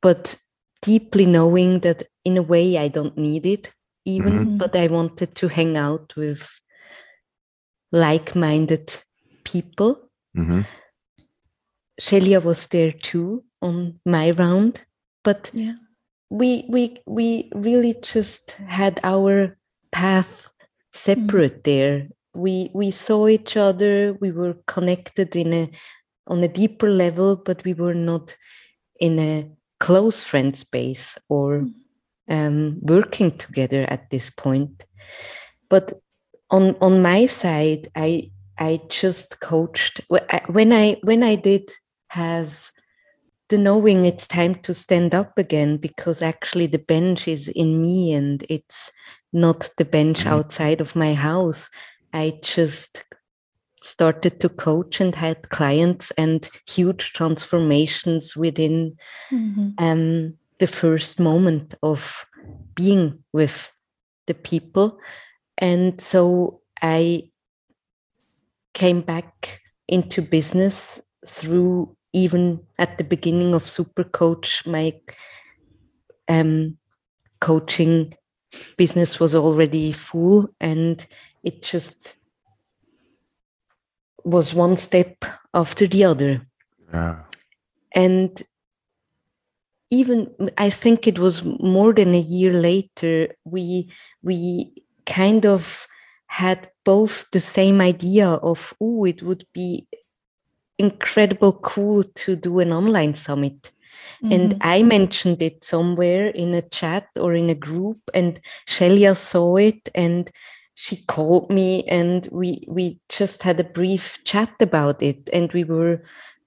but 0.02 0.38
deeply 0.82 1.26
knowing 1.26 1.82
that 1.82 2.04
in 2.24 2.38
a 2.38 2.42
way 2.42 2.78
I 2.78 2.88
don't 2.88 3.18
need 3.18 3.46
it 3.46 3.74
even, 4.06 4.34
mm-hmm. 4.34 4.58
but 4.58 4.76
I 4.76 4.88
wanted 4.88 5.36
to 5.36 5.48
hang 5.48 5.78
out 5.78 6.16
with 6.16 6.60
like 7.92 8.36
minded 8.36 8.94
people. 9.44 10.10
Mm-hmm. 10.38 10.62
Shailia 12.00 12.44
was 12.44 12.68
there 12.68 12.92
too 12.92 13.44
on 13.62 14.00
my 14.06 14.32
round, 14.32 14.86
but 15.24 15.50
yeah. 15.54 15.76
we 16.30 16.66
we 16.70 16.98
we 17.06 17.50
really 17.56 17.96
just 18.02 18.52
had 18.68 19.00
our 19.04 19.58
path 19.92 20.50
separate 20.94 21.64
mm-hmm. 21.64 21.72
there. 21.72 22.08
We 22.34 22.70
we 22.74 22.92
saw 22.92 23.28
each 23.28 23.56
other, 23.56 24.14
we 24.20 24.32
were 24.32 24.56
connected 24.68 25.36
in 25.36 25.54
a 25.54 25.70
on 26.28 26.44
a 26.44 26.48
deeper 26.50 26.90
level, 26.90 27.38
but 27.38 27.64
we 27.64 27.74
were 27.74 27.94
not 27.94 28.36
in 29.00 29.20
a 29.20 29.50
close 29.80 30.24
friend 30.24 30.56
space 30.56 31.18
or 31.30 31.60
mm. 31.60 31.74
Um, 32.30 32.78
working 32.82 33.38
together 33.38 33.86
at 33.90 34.10
this 34.10 34.30
point. 34.30 34.86
But 35.70 35.94
on 36.50 36.76
on 36.82 37.02
my 37.02 37.26
side, 37.26 37.90
I 37.96 38.32
I 38.58 38.82
just 38.90 39.40
coached 39.40 40.02
when 40.48 40.74
I 40.74 40.98
when 41.04 41.24
I 41.24 41.36
did 41.36 41.72
have 42.10 42.72
the 43.50 43.58
knowing 43.58 44.06
it's 44.06 44.28
time 44.28 44.56
to 44.56 44.74
stand 44.74 45.14
up 45.14 45.38
again 45.38 45.78
because 45.78 46.22
actually 46.22 46.66
the 46.66 46.80
bench 46.80 47.28
is 47.28 47.48
in 47.50 47.82
me 47.82 48.12
and 48.12 48.44
it's 48.50 48.92
not 49.32 49.70
the 49.78 49.86
bench 49.86 50.20
mm-hmm. 50.20 50.30
outside 50.30 50.82
of 50.82 50.96
my 50.96 51.14
house. 51.14 51.70
I 52.12 52.40
just 52.42 53.04
started 53.84 54.40
to 54.40 54.50
coach 54.50 55.00
and 55.00 55.14
had 55.14 55.50
clients 55.50 56.12
and 56.18 56.50
huge 56.68 57.14
transformations 57.14 58.36
within 58.36 58.98
mm-hmm. 59.32 59.70
um, 59.78 60.34
the 60.60 60.68
first 60.68 61.20
moment 61.20 61.76
of 61.84 62.26
being 62.76 63.24
with 63.34 63.72
the 64.28 64.34
people. 64.34 65.00
And 65.58 66.00
so 66.00 66.62
I 66.82 67.30
came 68.74 69.02
back 69.02 69.62
into 69.88 70.22
business 70.22 71.02
through 71.26 71.96
even 72.14 72.62
at 72.80 72.98
the 72.98 73.04
beginning 73.04 73.54
of 73.54 73.68
Super 73.68 74.04
Coach, 74.04 74.66
my 74.66 74.94
um, 76.30 76.78
coaching 77.42 78.14
business 78.78 79.20
was 79.20 79.36
already 79.36 79.92
full 79.92 80.50
and 80.62 81.06
it 81.44 81.62
just 81.62 82.16
was 84.24 84.54
one 84.54 84.78
step 84.78 85.26
after 85.54 85.88
the 85.88 86.06
other. 86.06 86.48
Yeah. 86.94 87.24
And 87.94 88.42
even 89.90 90.34
I 90.58 90.70
think 90.70 91.08
it 91.08 91.20
was 91.20 91.44
more 91.44 91.94
than 91.94 92.14
a 92.14 92.20
year 92.20 92.54
later, 92.54 93.36
we 93.44 93.90
we 94.24 94.74
kind 95.06 95.46
of 95.46 95.88
had 96.28 96.70
both 96.84 97.30
the 97.32 97.40
same 97.40 97.82
idea 97.82 98.28
of 98.30 98.74
oh, 98.82 99.06
it 99.06 99.22
would 99.22 99.46
be 99.54 99.88
incredible 100.78 101.54
cool 101.54 102.04
to 102.04 102.36
do 102.36 102.60
an 102.60 102.74
online 102.74 103.16
summit. 103.16 103.72
Mm-hmm. 104.24 104.32
And 104.34 104.58
I 104.62 104.84
mentioned 104.84 105.42
it 105.42 105.64
somewhere 105.64 106.28
in 106.28 106.54
a 106.54 106.62
chat 106.62 107.08
or 107.20 107.34
in 107.34 107.50
a 107.50 107.56
group, 107.56 108.00
and 108.14 108.40
Shailia 108.68 109.16
saw 109.16 109.58
it 109.58 109.90
and 109.96 110.32
she 110.76 110.98
called 111.06 111.50
me 111.50 111.84
and 111.86 112.28
we 112.32 112.66
we 112.68 113.00
just 113.08 113.44
had 113.44 113.60
a 113.60 113.64
brief 113.64 114.20
chat 114.26 114.54
about 114.60 115.02
it 115.02 115.30
and 115.32 115.52
we 115.54 115.64
were 115.64 116.04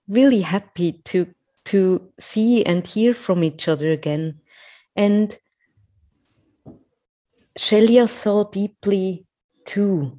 really 0.07 0.43
happy 0.43 0.93
to 1.05 1.27
to 1.69 2.11
see 2.19 2.65
and 2.65 2.87
hear 2.87 3.13
from 3.15 3.45
each 3.45 3.69
other 3.69 3.91
again 3.93 4.41
and 4.97 5.39
Shailia 7.59 8.09
saw 8.09 8.45
deeply 8.45 9.27
too 9.65 10.19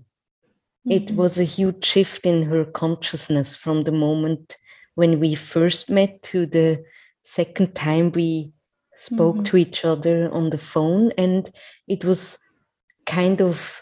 mm-hmm. 0.87 0.91
it 0.91 1.11
was 1.11 1.37
a 1.37 1.43
huge 1.43 1.83
shift 1.83 2.25
in 2.25 2.43
her 2.43 2.65
consciousness 2.65 3.55
from 3.55 3.83
the 3.83 3.91
moment 3.91 4.57
when 4.95 5.19
we 5.19 5.33
first 5.35 5.89
met 5.89 6.21
to 6.23 6.45
the 6.45 6.83
second 7.23 7.73
time 7.73 8.11
we 8.11 8.53
spoke 8.97 9.35
mm-hmm. 9.35 9.49
to 9.49 9.57
each 9.57 9.85
other 9.85 10.29
on 10.31 10.49
the 10.49 10.57
phone 10.57 11.11
and 11.17 11.51
it 11.87 12.03
was 12.03 12.37
kind 13.05 13.41
of 13.41 13.81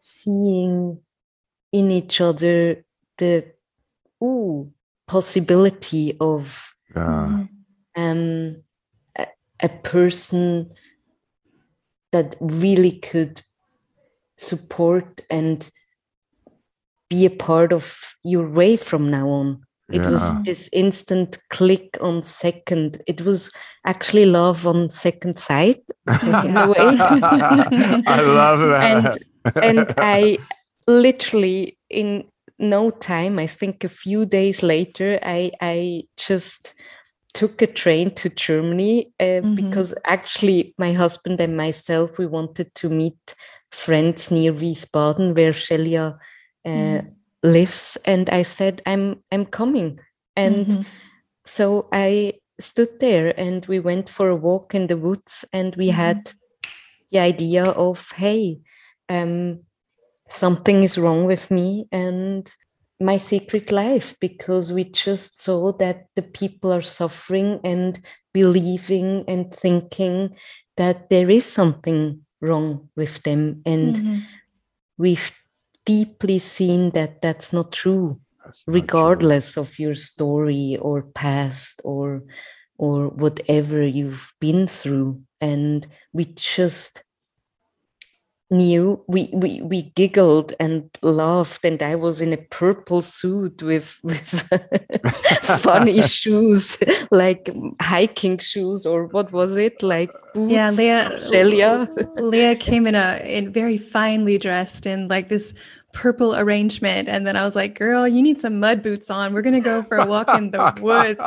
seeing 0.00 1.00
in 1.72 1.90
each 1.90 2.20
other 2.20 2.84
the 3.18 3.44
ooh, 4.22 4.72
possibility 5.08 6.16
of 6.20 6.72
yeah. 6.94 7.44
um, 7.96 8.62
a, 9.18 9.26
a 9.60 9.68
person 9.68 10.70
that 12.12 12.36
really 12.40 12.92
could 12.92 13.42
support 14.36 15.22
and 15.30 15.70
be 17.10 17.26
a 17.26 17.30
part 17.30 17.72
of 17.72 18.14
your 18.22 18.48
way 18.48 18.76
from 18.76 19.10
now 19.10 19.28
on. 19.28 19.62
It 19.90 20.02
yeah. 20.02 20.10
was 20.10 20.42
this 20.42 20.68
instant 20.72 21.38
click 21.48 21.96
on 22.00 22.22
second. 22.22 23.02
It 23.06 23.22
was 23.22 23.50
actually 23.86 24.26
love 24.26 24.66
on 24.66 24.90
second 24.90 25.38
sight. 25.38 25.82
in 26.22 26.56
a 26.56 26.68
way. 26.68 26.74
I 26.78 28.20
love 28.20 28.60
that. 28.68 29.18
And 29.56 29.78
and 29.78 29.94
I 29.96 30.38
literally 30.86 31.78
in 31.88 32.24
no 32.58 32.90
time, 32.90 33.38
I 33.38 33.46
think 33.46 33.84
a 33.84 33.88
few 33.88 34.26
days 34.26 34.62
later, 34.62 35.18
I 35.22 35.52
I 35.60 36.04
just 36.16 36.74
took 37.34 37.62
a 37.62 37.66
train 37.66 38.10
to 38.14 38.28
Germany 38.28 39.12
uh, 39.20 39.24
mm-hmm. 39.24 39.54
because 39.54 39.94
actually 40.04 40.74
my 40.78 40.92
husband 40.92 41.40
and 41.40 41.56
myself 41.56 42.18
we 42.18 42.26
wanted 42.26 42.74
to 42.74 42.88
meet 42.88 43.36
friends 43.70 44.30
near 44.30 44.52
Wiesbaden 44.52 45.36
where 45.36 45.52
Shailia 45.52 46.16
uh, 46.64 46.68
mm. 46.68 47.12
lives, 47.42 47.98
and 48.04 48.28
I 48.30 48.42
said 48.42 48.82
I'm 48.86 49.22
I'm 49.30 49.46
coming, 49.46 50.00
and 50.36 50.66
mm-hmm. 50.66 50.80
so 51.46 51.88
I 51.92 52.34
stood 52.60 52.98
there 53.00 53.38
and 53.38 53.64
we 53.66 53.78
went 53.78 54.08
for 54.08 54.28
a 54.28 54.36
walk 54.36 54.74
in 54.74 54.88
the 54.88 54.96
woods 54.96 55.44
and 55.52 55.76
we 55.76 55.88
mm-hmm. 55.88 55.96
had 55.96 56.32
the 57.12 57.20
idea 57.20 57.64
of 57.64 58.10
hey 58.16 58.58
um, 59.08 59.60
something 60.28 60.82
is 60.82 60.98
wrong 60.98 61.24
with 61.24 61.50
me 61.50 61.86
and 61.92 62.50
my 63.00 63.16
secret 63.16 63.70
life 63.70 64.16
because 64.20 64.72
we 64.72 64.84
just 64.84 65.40
saw 65.40 65.72
that 65.72 66.06
the 66.16 66.22
people 66.22 66.72
are 66.72 66.82
suffering 66.82 67.60
and 67.64 68.00
believing 68.34 69.24
and 69.28 69.54
thinking 69.54 70.36
that 70.76 71.08
there 71.08 71.30
is 71.30 71.44
something 71.44 72.20
wrong 72.40 72.88
with 72.96 73.22
them 73.22 73.62
and 73.64 73.96
mm-hmm. 73.96 74.18
we've 74.96 75.32
deeply 75.84 76.38
seen 76.38 76.90
that 76.90 77.22
that's 77.22 77.52
not 77.52 77.72
true 77.72 78.20
that's 78.44 78.66
not 78.66 78.74
regardless 78.74 79.54
true. 79.54 79.62
of 79.62 79.78
your 79.78 79.94
story 79.94 80.76
or 80.80 81.02
past 81.02 81.80
or 81.84 82.22
or 82.76 83.08
whatever 83.08 83.84
you've 83.84 84.32
been 84.40 84.68
through 84.68 85.20
and 85.40 85.86
we 86.12 86.24
just 86.24 87.02
new 88.50 89.02
we, 89.06 89.28
we 89.32 89.60
we 89.60 89.82
giggled 89.82 90.54
and 90.58 90.88
laughed 91.02 91.64
and 91.66 91.82
i 91.82 91.94
was 91.94 92.22
in 92.22 92.32
a 92.32 92.38
purple 92.38 93.02
suit 93.02 93.62
with 93.62 94.00
with 94.02 94.48
funny 95.60 96.00
shoes 96.16 96.82
like 97.10 97.50
hiking 97.80 98.38
shoes 98.38 98.86
or 98.86 99.06
what 99.06 99.32
was 99.32 99.56
it? 99.56 99.82
Like 99.82 100.10
boots, 100.34 100.52
yeah 100.52 100.70
lea 100.70 101.44
lea 101.44 101.86
lea 102.16 102.56
came 102.56 102.86
in 102.86 102.94
a 102.94 103.20
in 103.24 103.52
very 103.52 103.78
finely 103.78 104.38
dressed 104.38 104.86
in 104.86 105.08
like 105.08 105.28
this 105.28 105.54
purple 105.92 106.36
arrangement. 106.36 107.08
And 107.08 107.26
then 107.26 107.36
I 107.36 107.44
was 107.44 107.56
like, 107.56 107.78
girl, 107.78 108.06
you 108.06 108.22
need 108.22 108.40
some 108.40 108.60
mud 108.60 108.82
boots 108.82 109.10
on. 109.10 109.32
We're 109.32 109.42
gonna 109.42 109.60
go 109.60 109.82
for 109.82 109.96
a 109.96 110.06
walk 110.06 110.28
in 110.28 110.50
the 110.50 110.74
woods. 110.80 111.20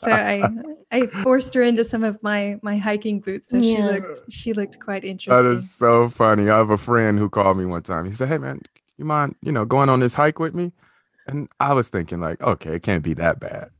So 0.00 0.10
I 0.10 0.42
I 0.90 1.06
forced 1.06 1.54
her 1.54 1.62
into 1.62 1.84
some 1.84 2.04
of 2.04 2.22
my 2.22 2.58
my 2.62 2.76
hiking 2.76 3.20
boots. 3.20 3.48
So 3.48 3.56
yeah. 3.56 3.76
she 3.76 3.82
looked 3.82 4.32
she 4.32 4.52
looked 4.52 4.80
quite 4.80 5.04
interesting. 5.04 5.44
That 5.44 5.52
is 5.52 5.72
so 5.72 6.08
funny. 6.08 6.50
I 6.50 6.58
have 6.58 6.70
a 6.70 6.78
friend 6.78 7.18
who 7.18 7.28
called 7.28 7.56
me 7.56 7.64
one 7.64 7.82
time. 7.82 8.06
He 8.06 8.12
said, 8.12 8.28
Hey 8.28 8.38
man, 8.38 8.62
you 8.98 9.04
mind, 9.04 9.36
you 9.42 9.52
know, 9.52 9.64
going 9.64 9.88
on 9.88 10.00
this 10.00 10.14
hike 10.14 10.38
with 10.38 10.54
me? 10.54 10.72
And 11.26 11.48
I 11.60 11.72
was 11.72 11.88
thinking, 11.88 12.20
like, 12.20 12.40
okay, 12.42 12.76
it 12.76 12.82
can't 12.82 13.04
be 13.04 13.14
that 13.14 13.38
bad. 13.38 13.70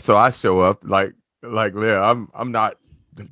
So 0.00 0.16
I 0.16 0.30
show 0.30 0.60
up 0.60 0.80
like 0.82 1.14
like 1.42 1.74
Lea, 1.74 1.92
I'm 1.92 2.28
I'm 2.34 2.52
not 2.52 2.76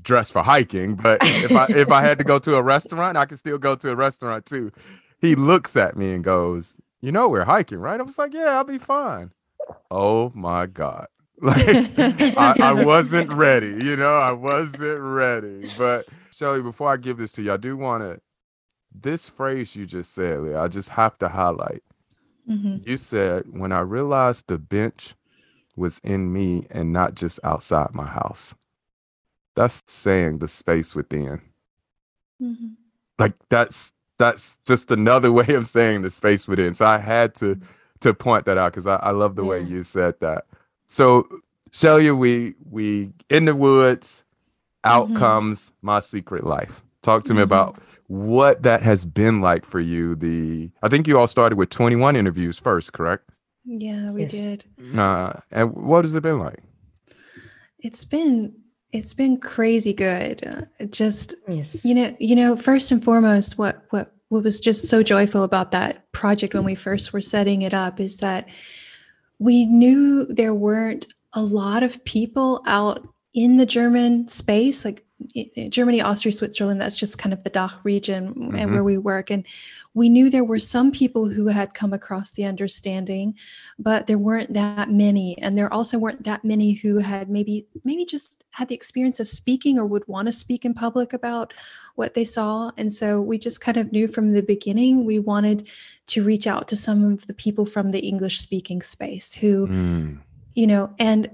dressed 0.03 0.33
for 0.33 0.43
hiking, 0.43 0.95
but 0.95 1.19
if 1.23 1.53
I 1.53 1.67
if 1.69 1.91
I 1.91 2.03
had 2.03 2.19
to 2.19 2.25
go 2.25 2.39
to 2.39 2.57
a 2.57 2.63
restaurant, 2.63 3.17
I 3.17 3.27
could 3.27 3.39
still 3.39 3.59
go 3.59 3.77
to 3.77 3.91
a 3.91 3.97
restaurant 3.97 4.47
too 4.47 4.73
he 5.21 5.35
looks 5.35 5.77
at 5.77 5.97
me 5.97 6.13
and 6.13 6.25
goes, 6.25 6.77
"You 7.01 7.13
know 7.13 7.29
we're 7.29 7.45
hiking, 7.45 7.79
right?" 7.79 8.01
I 8.01 8.03
was 8.03 8.19
like, 8.19 8.35
"Yeah, 8.35 8.57
I'll 8.57 8.65
be 8.65 8.79
fine." 8.79 9.33
Oh 9.91 10.33
my 10.35 10.67
god. 10.67 11.09
Like 11.39 11.99
I, 11.99 12.55
I, 12.63 12.85
wasn't 12.85 13.31
ready, 13.31 13.67
you 13.67 13.95
know, 13.95 14.15
I 14.15 14.33
wasn't 14.33 15.01
ready. 15.01 15.69
But 15.77 16.07
Shelly, 16.31 16.63
before 16.63 16.91
I 16.91 16.97
give 16.97 17.19
this 17.19 17.31
to 17.33 17.43
you, 17.43 17.53
I 17.53 17.59
do 17.59 17.77
want 17.77 18.03
to 18.05 18.23
this 18.91 19.29
phrase 19.29 19.77
you 19.77 19.85
just 19.85 20.15
said, 20.15 20.41
Lea, 20.41 20.55
I 20.55 20.69
just 20.69 20.89
have 20.89 21.19
to 21.19 21.29
highlight. 21.29 21.83
Mm-hmm. 22.49 22.89
You 22.89 22.97
said, 22.97 23.45
when 23.51 23.71
I 23.71 23.81
realized 23.81 24.47
the 24.47 24.57
bench 24.57 25.15
was 25.77 26.01
in 26.03 26.33
me 26.33 26.67
and 26.71 26.93
not 26.93 27.15
just 27.15 27.39
outside 27.45 27.95
my 27.95 28.07
house. 28.07 28.55
That's 29.55 29.83
saying 29.87 30.39
the 30.39 30.49
space 30.49 30.95
within. 30.95 31.43
Mm-hmm. 32.43 32.67
Like 33.19 33.35
that's 33.49 33.93
that's 34.19 34.59
just 34.67 34.91
another 34.91 35.33
way 35.41 35.55
of 35.55 35.67
saying 35.67 36.03
the 36.03 36.11
space 36.11 36.49
within. 36.49 36.75
So 36.75 36.87
I 36.87 36.99
had 36.99 37.35
to 37.37 37.59
to 38.01 38.13
point 38.13 38.45
that 38.45 38.59
out 38.59 38.73
because 38.73 38.87
I, 38.87 38.97
I 38.97 39.11
love 39.11 39.37
the 39.37 39.43
yeah. 39.43 39.49
way 39.49 39.63
you 39.63 39.83
said 39.83 40.21
that. 40.21 40.45
So 40.89 41.27
Shelly, 41.73 42.11
we 42.11 42.55
we 42.71 43.13
in 43.29 43.45
the 43.45 43.55
woods, 43.55 44.25
out 44.85 45.07
mm-hmm. 45.07 45.17
comes 45.17 45.73
my 45.83 46.01
secret 46.01 46.45
life. 46.45 46.83
Talk 47.03 47.25
to 47.25 47.31
mm-hmm. 47.31 47.39
me 47.39 47.43
about 47.43 47.79
what 48.09 48.63
that 48.63 48.83
has 48.83 49.05
been 49.05 49.41
like 49.41 49.65
for 49.65 49.81
you. 49.81 50.15
The 50.15 50.71
I 50.83 50.89
think 50.89 51.07
you 51.07 51.19
all 51.19 51.27
started 51.27 51.57
with 51.57 51.71
21 51.71 52.17
interviews 52.17 52.59
first, 52.59 52.93
correct? 52.93 53.29
Yeah, 53.65 54.09
we 54.13 54.23
yes. 54.23 54.31
did. 54.31 54.65
Uh, 54.97 55.35
and 55.51 55.75
what 55.75 56.05
has 56.05 56.15
it 56.15 56.23
been 56.23 56.39
like? 56.39 56.63
It's 57.81 58.05
been 58.05 58.55
it's 58.97 59.15
been 59.15 59.39
crazy 59.39 59.93
good. 59.93 60.69
Just 60.91 61.35
yes. 61.47 61.85
you 61.85 61.95
know, 61.95 62.17
you 62.19 62.35
know, 62.35 62.57
first 62.57 62.91
and 62.91 63.03
foremost, 63.03 63.59
what 63.59 63.85
what 63.91 64.13
what 64.29 64.43
was 64.43 64.59
just 64.59 64.89
so 64.89 65.03
joyful 65.03 65.43
about 65.43 65.71
that 65.73 66.11
project 66.13 66.55
when 66.55 66.65
we 66.65 66.75
first 66.75 67.13
were 67.13 67.21
setting 67.21 67.63
it 67.63 67.75
up 67.75 68.01
is 68.01 68.17
that 68.19 68.49
we 69.39 69.67
knew 69.67 70.27
there 70.27 70.55
weren't 70.55 71.13
a 71.35 71.43
lot 71.43 71.83
of 71.83 72.03
people 72.05 72.63
out 72.67 73.07
in 73.37 73.59
the 73.59 73.67
German 73.67 74.27
space, 74.27 74.83
like 74.83 75.05
Germany, 75.69 76.01
Austria, 76.01 76.33
Switzerland, 76.33 76.81
that's 76.81 76.97
just 76.97 77.19
kind 77.19 77.33
of 77.35 77.45
the 77.45 77.51
DACH 77.51 77.73
region 77.85 78.35
mm-hmm. 78.35 78.73
where 78.73 78.83
we 78.83 78.97
work. 78.97 79.31
And 79.31 79.47
we 79.93 80.09
knew 80.09 80.31
there 80.31 80.45
were 80.45 80.59
some 80.59 80.91
people 80.91 81.29
who 81.29 81.49
had 81.49 81.75
come 81.75 81.93
across 81.93 82.33
the 82.33 82.47
understanding, 82.47 83.35
but 83.79 84.07
there 84.07 84.19
weren't 84.19 84.55
that 84.55 84.91
many. 84.91 85.37
And 85.39 85.57
there 85.57 85.73
also 85.73 85.99
weren't 85.99 86.25
that 86.25 86.45
many 86.45 86.73
who 86.73 86.99
had 86.99 87.29
maybe, 87.29 87.67
maybe 87.85 88.07
just 88.07 88.45
had 88.51 88.69
the 88.69 88.75
experience 88.75 89.21
of 89.21 89.29
speaking 89.29 89.79
or 89.79 89.85
would 89.85 90.09
want 90.09 90.29
to 90.29 90.33
speak 90.33 90.65
in 90.65 90.73
public 90.73 91.13
about 91.13 91.53
what 91.95 92.15
they 92.15 92.25
saw. 92.25 92.71
And 92.79 92.91
so 92.91 93.21
we 93.21 93.37
just 93.37 93.61
kind 93.61 93.77
of 93.77 93.93
knew 93.93 94.09
from 94.09 94.33
the 94.33 94.43
beginning 94.43 95.05
we 95.05 95.19
wanted 95.19 95.69
to 96.09 96.25
reach 96.25 96.47
out 96.47 96.69
to 96.69 96.77
some 96.77 97.13
of 97.13 97.27
the 97.27 97.35
people 97.35 97.67
from 97.67 97.91
the 97.91 98.01
English 98.01 98.41
speaking 98.41 98.81
space 98.81 99.35
who, 99.35 99.67
mm. 99.67 100.19
you 100.55 100.67
know, 100.67 100.95
and 100.99 101.31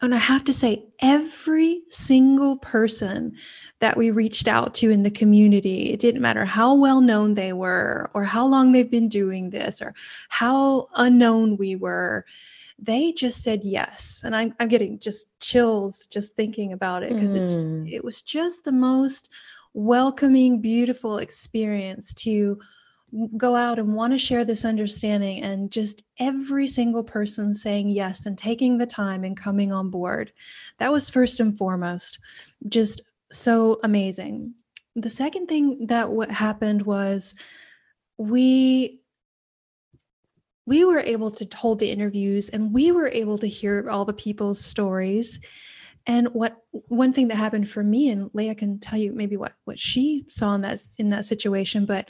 and 0.00 0.14
I 0.14 0.18
have 0.18 0.44
to 0.44 0.52
say, 0.52 0.84
every 1.00 1.82
single 1.88 2.56
person 2.58 3.36
that 3.80 3.96
we 3.96 4.10
reached 4.10 4.46
out 4.46 4.74
to 4.76 4.90
in 4.90 5.02
the 5.02 5.10
community, 5.10 5.92
it 5.92 5.98
didn't 5.98 6.22
matter 6.22 6.44
how 6.44 6.74
well 6.74 7.00
known 7.00 7.34
they 7.34 7.52
were, 7.52 8.10
or 8.14 8.24
how 8.24 8.46
long 8.46 8.72
they've 8.72 8.90
been 8.90 9.08
doing 9.08 9.50
this, 9.50 9.82
or 9.82 9.94
how 10.28 10.88
unknown 10.94 11.56
we 11.56 11.74
were, 11.74 12.24
they 12.78 13.12
just 13.12 13.42
said 13.42 13.64
yes. 13.64 14.22
And 14.24 14.36
I'm, 14.36 14.54
I'm 14.60 14.68
getting 14.68 15.00
just 15.00 15.26
chills 15.40 16.06
just 16.06 16.34
thinking 16.36 16.72
about 16.72 17.02
it 17.02 17.12
because 17.12 17.34
mm. 17.34 17.90
it 17.90 18.04
was 18.04 18.22
just 18.22 18.64
the 18.64 18.72
most 18.72 19.30
welcoming, 19.74 20.60
beautiful 20.60 21.18
experience 21.18 22.14
to 22.14 22.58
go 23.36 23.56
out 23.56 23.78
and 23.78 23.94
want 23.94 24.12
to 24.12 24.18
share 24.18 24.44
this 24.44 24.64
understanding 24.64 25.42
and 25.42 25.70
just 25.70 26.02
every 26.18 26.66
single 26.66 27.02
person 27.02 27.54
saying 27.54 27.88
yes 27.88 28.26
and 28.26 28.36
taking 28.36 28.78
the 28.78 28.86
time 28.86 29.24
and 29.24 29.36
coming 29.36 29.72
on 29.72 29.90
board. 29.90 30.32
That 30.78 30.92
was 30.92 31.08
first 31.08 31.40
and 31.40 31.56
foremost 31.56 32.18
just 32.68 33.00
so 33.32 33.80
amazing. 33.82 34.54
The 34.94 35.08
second 35.08 35.46
thing 35.46 35.86
that 35.86 36.10
what 36.10 36.30
happened 36.30 36.82
was 36.82 37.34
we 38.18 39.00
we 40.66 40.84
were 40.84 41.00
able 41.00 41.30
to 41.30 41.48
hold 41.56 41.78
the 41.78 41.90
interviews 41.90 42.50
and 42.50 42.74
we 42.74 42.92
were 42.92 43.08
able 43.08 43.38
to 43.38 43.48
hear 43.48 43.88
all 43.88 44.04
the 44.04 44.12
people's 44.12 44.62
stories. 44.62 45.40
And 46.06 46.28
what 46.34 46.58
one 46.72 47.14
thing 47.14 47.28
that 47.28 47.36
happened 47.36 47.70
for 47.70 47.82
me 47.82 48.10
and 48.10 48.30
lea 48.34 48.54
can 48.54 48.78
tell 48.78 48.98
you 48.98 49.12
maybe 49.12 49.38
what 49.38 49.54
what 49.64 49.78
she 49.78 50.26
saw 50.28 50.54
in 50.54 50.60
that 50.62 50.80
in 50.98 51.08
that 51.08 51.24
situation 51.24 51.86
but 51.86 52.08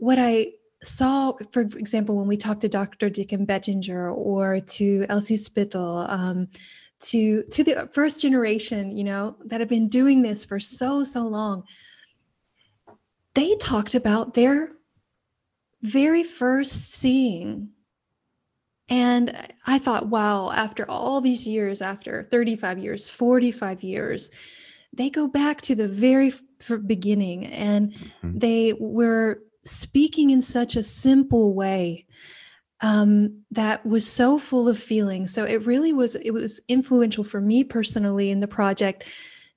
what 0.00 0.18
I 0.18 0.52
saw, 0.82 1.34
for 1.52 1.60
example, 1.60 2.16
when 2.16 2.26
we 2.26 2.38
talked 2.38 2.62
to 2.62 2.68
Dr. 2.68 3.10
Dicken 3.10 3.44
Bettinger 3.44 4.10
or 4.10 4.60
to 4.60 5.06
Elsie 5.08 5.36
Spittle, 5.36 6.06
um, 6.08 6.48
to 7.00 7.44
to 7.44 7.64
the 7.64 7.88
first 7.92 8.20
generation, 8.20 8.96
you 8.96 9.04
know, 9.04 9.36
that 9.44 9.60
have 9.60 9.68
been 9.68 9.88
doing 9.88 10.22
this 10.22 10.44
for 10.44 10.58
so 10.58 11.04
so 11.04 11.26
long, 11.26 11.64
they 13.34 13.56
talked 13.56 13.94
about 13.94 14.34
their 14.34 14.72
very 15.82 16.22
first 16.22 16.92
seeing. 16.92 17.70
And 18.88 19.36
I 19.66 19.78
thought, 19.78 20.08
wow, 20.08 20.50
after 20.50 20.88
all 20.90 21.20
these 21.20 21.46
years, 21.46 21.80
after 21.80 22.26
35 22.30 22.78
years, 22.78 23.08
45 23.08 23.82
years, 23.84 24.30
they 24.92 25.10
go 25.10 25.28
back 25.28 25.60
to 25.62 25.74
the 25.74 25.86
very 25.86 26.32
beginning 26.86 27.46
and 27.46 27.92
mm-hmm. 27.92 28.38
they 28.38 28.74
were 28.78 29.42
speaking 29.64 30.30
in 30.30 30.42
such 30.42 30.76
a 30.76 30.82
simple 30.82 31.54
way 31.54 32.06
um, 32.80 33.42
that 33.50 33.84
was 33.84 34.06
so 34.06 34.38
full 34.38 34.68
of 34.68 34.78
feeling. 34.78 35.26
So 35.26 35.44
it 35.44 35.66
really 35.66 35.92
was 35.92 36.16
it 36.16 36.30
was 36.30 36.60
influential 36.68 37.24
for 37.24 37.40
me 37.40 37.64
personally 37.64 38.30
in 38.30 38.40
the 38.40 38.48
project, 38.48 39.04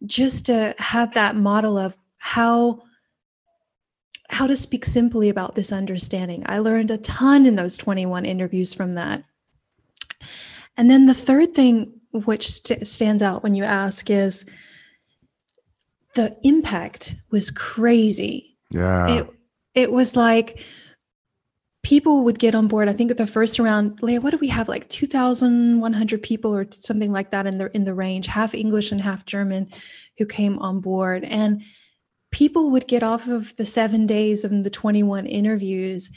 just 0.06 0.46
to 0.48 0.76
have 0.78 1.14
that 1.14 1.36
model 1.36 1.78
of 1.78 1.98
how 2.18 2.82
how 4.30 4.48
to 4.48 4.56
speak 4.56 4.86
simply 4.86 5.30
about 5.30 5.56
this 5.56 5.72
understanding. 5.72 6.44
I 6.48 6.60
learned 6.60 6.92
a 6.92 6.98
ton 6.98 7.46
in 7.46 7.56
those 7.56 7.78
21 7.78 8.26
interviews 8.26 8.74
from 8.74 8.96
that. 8.96 9.24
And 10.76 10.90
then 10.90 11.06
the 11.06 11.14
third 11.14 11.52
thing 11.52 12.00
which 12.12 12.50
st- 12.50 12.88
stands 12.88 13.22
out 13.22 13.44
when 13.44 13.54
you 13.54 13.64
ask 13.64 14.10
is 14.10 14.46
the 16.16 16.36
impact 16.44 17.16
was 17.30 17.52
crazy. 17.52 18.58
Yeah. 18.72 19.20
It, 19.20 19.30
it 19.76 19.92
was 19.92 20.16
like 20.16 20.64
people 21.84 22.24
would 22.24 22.40
get 22.40 22.56
on 22.56 22.68
board. 22.68 22.88
I 22.88 22.94
think 22.94 23.12
at 23.12 23.18
the 23.18 23.28
first 23.28 23.60
round, 23.60 24.02
Lea, 24.02 24.20
what 24.20 24.32
do 24.32 24.38
we 24.38 24.48
have? 24.48 24.70
Like 24.70 24.88
2,100 24.90 26.24
people 26.24 26.56
or 26.56 26.66
something 26.72 27.12
like 27.12 27.32
that 27.32 27.46
in 27.46 27.58
the 27.58 27.70
in 27.76 27.84
the 27.84 27.94
range, 27.94 28.28
half 28.28 28.56
English 28.56 28.92
and 28.92 29.02
half 29.02 29.26
German, 29.26 29.70
who 30.18 30.26
came 30.26 30.58
on 30.60 30.80
board. 30.80 31.24
And 31.24 31.62
people 32.32 32.72
would 32.72 32.88
get 32.88 33.04
off 33.04 33.28
of 33.28 33.56
the 33.58 33.66
seven 33.66 34.08
days 34.08 34.44
of 34.44 34.64
the 34.64 34.70
21 34.70 35.26
interviews 35.28 36.10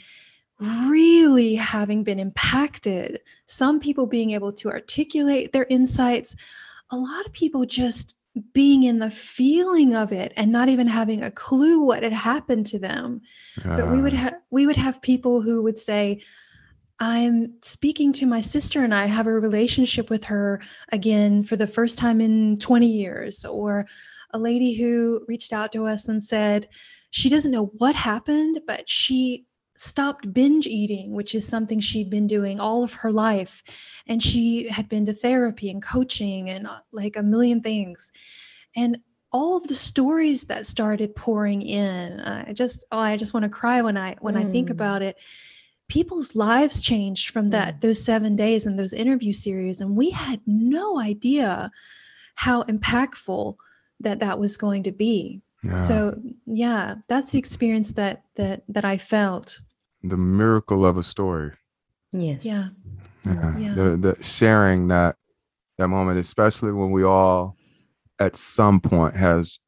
really 0.59 1.55
having 1.55 2.03
been 2.03 2.19
impacted. 2.19 3.21
Some 3.45 3.79
people 3.79 4.07
being 4.07 4.31
able 4.31 4.51
to 4.53 4.69
articulate 4.69 5.53
their 5.53 5.67
insights. 5.69 6.35
A 6.89 6.97
lot 6.97 7.25
of 7.25 7.33
people 7.33 7.65
just 7.65 8.15
being 8.53 8.83
in 8.83 8.99
the 8.99 9.11
feeling 9.11 9.95
of 9.95 10.11
it 10.11 10.33
and 10.35 10.51
not 10.51 10.69
even 10.69 10.87
having 10.87 11.23
a 11.23 11.31
clue 11.31 11.81
what 11.81 12.03
had 12.03 12.13
happened 12.13 12.65
to 12.67 12.79
them. 12.79 13.21
Uh, 13.63 13.77
but 13.77 13.91
we 13.91 14.01
would 14.01 14.13
have 14.13 14.35
we 14.49 14.65
would 14.65 14.75
have 14.75 15.01
people 15.01 15.41
who 15.41 15.61
would 15.63 15.79
say 15.79 16.21
i'm 16.99 17.53
speaking 17.61 18.11
to 18.11 18.25
my 18.25 18.41
sister 18.41 18.83
and 18.83 18.91
i 18.93 19.05
have 19.05 19.27
a 19.27 19.31
relationship 19.31 20.09
with 20.09 20.23
her 20.23 20.59
again 20.91 21.43
for 21.43 21.55
the 21.55 21.67
first 21.67 21.99
time 21.99 22.19
in 22.19 22.57
20 22.57 22.87
years. 22.87 23.45
Or 23.45 23.85
a 24.31 24.39
lady 24.39 24.75
who 24.75 25.21
reached 25.27 25.53
out 25.53 25.71
to 25.71 25.85
us 25.85 26.07
and 26.07 26.21
said 26.23 26.67
she 27.11 27.29
doesn't 27.29 27.51
know 27.51 27.71
what 27.77 27.95
happened, 27.95 28.59
but 28.67 28.89
she 28.89 29.45
stopped 29.77 30.33
binge 30.33 30.67
eating, 30.67 31.13
which 31.13 31.33
is 31.33 31.47
something 31.47 31.79
she'd 31.79 32.09
been 32.09 32.27
doing 32.27 32.59
all 32.59 32.83
of 32.83 32.93
her 32.95 33.11
life. 33.11 33.63
And 34.07 34.21
she 34.21 34.67
had 34.69 34.89
been 34.89 35.05
to 35.05 35.13
therapy 35.13 35.69
and 35.69 35.81
coaching 35.81 36.49
and 36.49 36.67
uh, 36.67 36.79
like 36.91 37.15
a 37.15 37.23
million 37.23 37.61
things. 37.61 38.11
And 38.75 38.99
all 39.31 39.57
of 39.57 39.67
the 39.67 39.75
stories 39.75 40.45
that 40.45 40.65
started 40.65 41.15
pouring 41.15 41.61
in, 41.61 42.19
I 42.21 42.53
just, 42.53 42.85
oh, 42.91 42.99
I 42.99 43.17
just 43.17 43.33
want 43.33 43.43
to 43.43 43.49
cry 43.49 43.81
when 43.81 43.97
I 43.97 44.15
when 44.19 44.35
mm. 44.35 44.47
I 44.47 44.51
think 44.51 44.67
mm. 44.69 44.71
about 44.71 45.01
it. 45.01 45.17
People's 45.89 46.35
lives 46.35 46.81
changed 46.81 47.29
from 47.29 47.49
that 47.49 47.77
mm. 47.77 47.81
those 47.81 48.03
seven 48.03 48.35
days 48.35 48.65
and 48.65 48.77
those 48.77 48.93
interview 48.93 49.33
series, 49.33 49.79
and 49.79 49.95
we 49.95 50.11
had 50.11 50.41
no 50.45 50.99
idea 50.99 51.71
how 52.35 52.63
impactful 52.63 53.55
that 53.99 54.19
that 54.19 54.39
was 54.39 54.57
going 54.57 54.83
to 54.83 54.91
be. 54.91 55.41
Yeah. 55.63 55.75
So 55.75 56.19
yeah, 56.45 56.95
that's 57.07 57.31
the 57.31 57.39
experience 57.39 57.93
that 57.93 58.23
that 58.35 58.63
that 58.69 58.85
I 58.85 58.97
felt 58.97 59.59
the 60.03 60.17
miracle 60.17 60.85
of 60.85 60.97
a 60.97 61.03
story. 61.03 61.53
Yes. 62.11 62.45
Yeah. 62.45 62.67
Yeah. 63.25 63.57
yeah. 63.57 63.73
The, 63.73 63.97
the 63.97 64.23
sharing 64.23 64.87
that 64.89 65.15
that 65.77 65.87
moment, 65.87 66.19
especially 66.19 66.71
when 66.71 66.91
we 66.91 67.03
all 67.03 67.55
at 68.19 68.35
some 68.35 68.79
point 68.79 69.15
has 69.15 69.59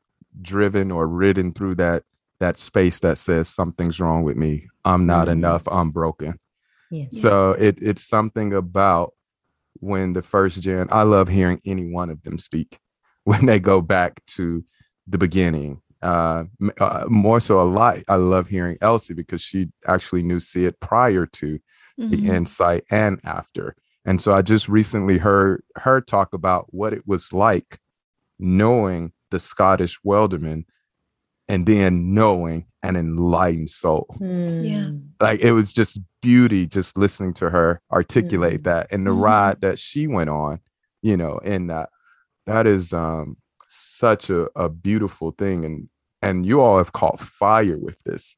driven 0.41 0.91
or 0.91 1.07
ridden 1.07 1.53
through 1.53 1.75
that 1.75 2.03
that 2.39 2.57
space 2.57 2.99
that 2.99 3.17
says 3.17 3.49
something's 3.49 3.99
wrong 3.99 4.23
with 4.23 4.37
me. 4.37 4.67
I'm 4.85 5.05
not 5.05 5.27
mm-hmm. 5.27 5.39
enough. 5.39 5.67
I'm 5.67 5.91
broken. 5.91 6.39
Yes. 6.89 7.19
So 7.19 7.51
it 7.51 7.79
it's 7.81 8.03
something 8.07 8.53
about 8.53 9.13
when 9.75 10.13
the 10.13 10.21
first 10.21 10.61
gen. 10.61 10.87
I 10.91 11.03
love 11.03 11.27
hearing 11.27 11.59
any 11.65 11.91
one 11.91 12.09
of 12.09 12.23
them 12.23 12.37
speak 12.37 12.79
when 13.23 13.45
they 13.45 13.59
go 13.59 13.81
back 13.81 14.23
to 14.27 14.63
the 15.07 15.17
beginning 15.17 15.81
uh, 16.01 16.45
uh, 16.79 17.05
more 17.09 17.39
so 17.39 17.61
a 17.61 17.63
lot. 17.63 17.99
I 18.07 18.15
love 18.15 18.47
hearing 18.47 18.77
Elsie 18.81 19.13
because 19.13 19.41
she 19.41 19.69
actually 19.85 20.23
knew 20.23 20.39
see 20.39 20.65
it 20.65 20.79
prior 20.79 21.25
to 21.25 21.59
mm-hmm. 21.99 22.09
the 22.09 22.33
insight 22.33 22.83
and 22.89 23.19
after. 23.23 23.75
And 24.05 24.21
so 24.21 24.33
I 24.33 24.41
just 24.41 24.69
recently 24.69 25.17
heard 25.17 25.63
her 25.75 26.01
talk 26.01 26.33
about 26.33 26.73
what 26.73 26.93
it 26.93 27.07
was 27.07 27.33
like 27.33 27.79
knowing 28.39 29.11
the 29.29 29.39
Scottish 29.39 29.99
Welderman 30.05 30.65
and 31.47 31.65
then 31.65 32.13
knowing 32.13 32.65
an 32.81 32.95
enlightened 32.95 33.69
soul. 33.69 34.07
Mm. 34.19 34.65
Yeah. 34.65 34.91
Like 35.19 35.41
it 35.41 35.51
was 35.51 35.73
just 35.73 35.99
beauty 36.21 36.65
just 36.65 36.97
listening 36.97 37.33
to 37.35 37.49
her 37.49 37.81
articulate 37.91 38.61
mm. 38.61 38.63
that 38.63 38.87
and 38.91 39.05
the 39.05 39.11
mm. 39.11 39.21
ride 39.21 39.61
that 39.61 39.79
she 39.79 40.07
went 40.07 40.29
on, 40.29 40.59
you 41.01 41.17
know, 41.17 41.39
and 41.43 41.69
that 41.69 41.89
that 42.45 42.65
is 42.67 42.93
um 42.93 43.37
such 43.99 44.29
a, 44.29 44.47
a 44.55 44.69
beautiful 44.69 45.31
thing 45.31 45.65
and 45.65 45.89
and 46.21 46.45
you 46.45 46.61
all 46.61 46.77
have 46.77 46.93
caught 46.93 47.19
fire 47.19 47.77
with 47.77 48.01
this 48.03 48.35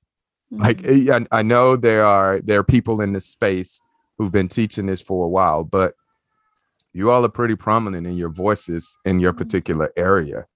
mm-hmm. 0.51 0.63
like 0.63 0.83
eh, 0.83 1.19
I, 1.31 1.39
I 1.39 1.41
know 1.43 1.75
there 1.75 2.03
are 2.03 2.39
there 2.39 2.59
are 2.59 2.63
people 2.63 3.01
in 3.01 3.13
this 3.13 3.27
space 3.27 3.79
who've 4.17 4.31
been 4.31 4.47
teaching 4.47 4.87
this 4.87 5.01
for 5.01 5.25
a 5.25 5.29
while 5.29 5.63
but 5.63 5.93
you 6.93 7.11
all 7.11 7.23
are 7.23 7.29
pretty 7.29 7.55
prominent 7.55 8.05
in 8.07 8.17
your 8.17 8.29
voices 8.29 8.97
in 9.05 9.19
your 9.19 9.31
mm-hmm. 9.31 9.37
particular 9.37 9.93
area 9.95 10.47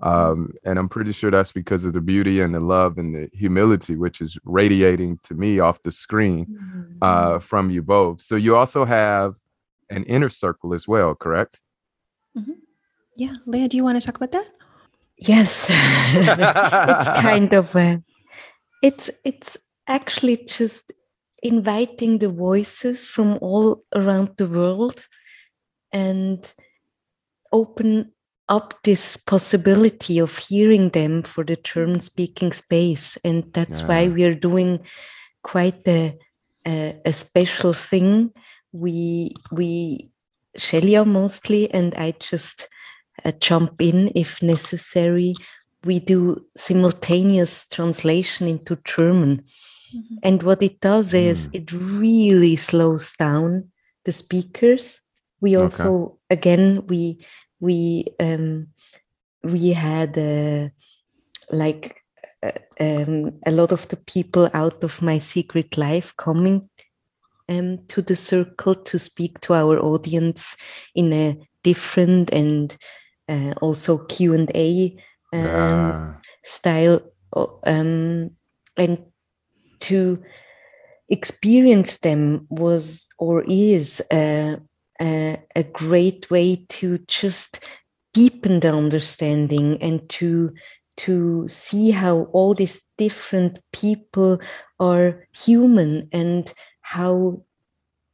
um, 0.00 0.52
and 0.64 0.78
i'm 0.78 0.88
pretty 0.88 1.12
sure 1.12 1.30
that's 1.30 1.52
because 1.52 1.84
of 1.84 1.92
the 1.92 2.00
beauty 2.00 2.40
and 2.40 2.54
the 2.54 2.60
love 2.60 2.96
and 2.96 3.14
the 3.14 3.28
humility 3.32 3.96
which 3.96 4.20
is 4.20 4.38
radiating 4.44 5.18
to 5.22 5.34
me 5.34 5.60
off 5.60 5.82
the 5.82 5.92
screen 5.92 6.46
mm-hmm. 6.46 6.98
uh, 7.02 7.38
from 7.38 7.70
you 7.70 7.82
both 7.82 8.20
so 8.20 8.34
you 8.34 8.56
also 8.56 8.84
have 8.84 9.34
an 9.90 10.04
inner 10.04 10.30
circle 10.30 10.72
as 10.72 10.88
well 10.88 11.14
correct 11.14 11.60
mm-hmm. 12.36 12.63
Yeah, 13.16 13.34
Lea, 13.46 13.68
do 13.68 13.76
you 13.76 13.84
want 13.84 14.00
to 14.00 14.06
talk 14.06 14.16
about 14.16 14.32
that? 14.32 14.48
Yes, 15.16 15.66
it's 15.70 17.20
kind 17.20 17.52
of 17.52 17.74
a, 17.76 18.02
it's 18.82 19.10
it's 19.24 19.56
actually 19.86 20.38
just 20.44 20.92
inviting 21.42 22.18
the 22.18 22.28
voices 22.28 23.06
from 23.06 23.38
all 23.40 23.84
around 23.94 24.30
the 24.38 24.48
world 24.48 25.06
and 25.92 26.52
open 27.52 28.12
up 28.48 28.74
this 28.82 29.16
possibility 29.16 30.18
of 30.18 30.36
hearing 30.36 30.90
them 30.90 31.22
for 31.22 31.44
the 31.44 31.56
German 31.56 32.00
speaking 32.00 32.52
space. 32.52 33.16
And 33.24 33.52
that's 33.52 33.80
yeah. 33.80 33.86
why 33.86 34.08
we're 34.08 34.34
doing 34.34 34.80
quite 35.42 35.86
a, 35.86 36.18
a, 36.66 37.00
a 37.04 37.12
special 37.12 37.72
thing. 37.72 38.32
We, 38.72 39.32
we, 39.52 40.10
Shailia 40.58 41.06
mostly, 41.06 41.70
and 41.70 41.94
I 41.94 42.14
just 42.18 42.68
uh, 43.24 43.32
jump 43.40 43.80
in 43.80 44.10
if 44.14 44.42
necessary. 44.42 45.34
We 45.84 46.00
do 46.00 46.46
simultaneous 46.56 47.66
translation 47.66 48.48
into 48.48 48.78
German. 48.84 49.44
Mm-hmm. 49.94 50.14
And 50.22 50.42
what 50.42 50.62
it 50.62 50.80
does 50.80 51.12
mm. 51.12 51.20
is 51.20 51.48
it 51.52 51.70
really 51.72 52.56
slows 52.56 53.12
down 53.12 53.70
the 54.04 54.12
speakers. 54.12 55.00
We 55.40 55.56
also, 55.56 56.04
okay. 56.04 56.16
again, 56.30 56.86
we 56.86 57.18
we 57.60 58.06
um, 58.18 58.68
we 59.42 59.70
had 59.70 60.16
uh, 60.18 60.70
like 61.50 62.02
uh, 62.42 62.52
um, 62.80 63.32
a 63.46 63.52
lot 63.52 63.72
of 63.72 63.86
the 63.88 63.96
people 63.96 64.48
out 64.54 64.82
of 64.82 65.02
my 65.02 65.18
secret 65.18 65.76
life 65.76 66.16
coming 66.16 66.68
um, 67.48 67.78
to 67.88 68.02
the 68.02 68.16
circle 68.16 68.74
to 68.74 68.98
speak 68.98 69.40
to 69.40 69.54
our 69.54 69.78
audience 69.78 70.56
in 70.94 71.12
a 71.12 71.36
different 71.62 72.30
and 72.32 72.76
uh, 73.28 73.54
also 73.60 73.98
Q 73.98 74.34
and 74.34 74.50
A 74.54 74.96
um, 75.32 75.44
yeah. 75.44 76.14
style, 76.44 77.00
um, 77.66 78.30
and 78.76 78.98
to 79.80 80.22
experience 81.08 81.98
them 81.98 82.46
was 82.48 83.06
or 83.18 83.44
is 83.46 84.02
a, 84.12 84.56
a, 85.00 85.38
a 85.54 85.62
great 85.62 86.30
way 86.30 86.64
to 86.68 86.98
just 87.08 87.64
deepen 88.12 88.60
the 88.60 88.72
understanding 88.72 89.76
and 89.82 90.08
to 90.08 90.52
to 90.96 91.46
see 91.48 91.90
how 91.90 92.22
all 92.32 92.54
these 92.54 92.82
different 92.98 93.58
people 93.72 94.38
are 94.78 95.26
human 95.34 96.08
and 96.12 96.54
how 96.82 97.42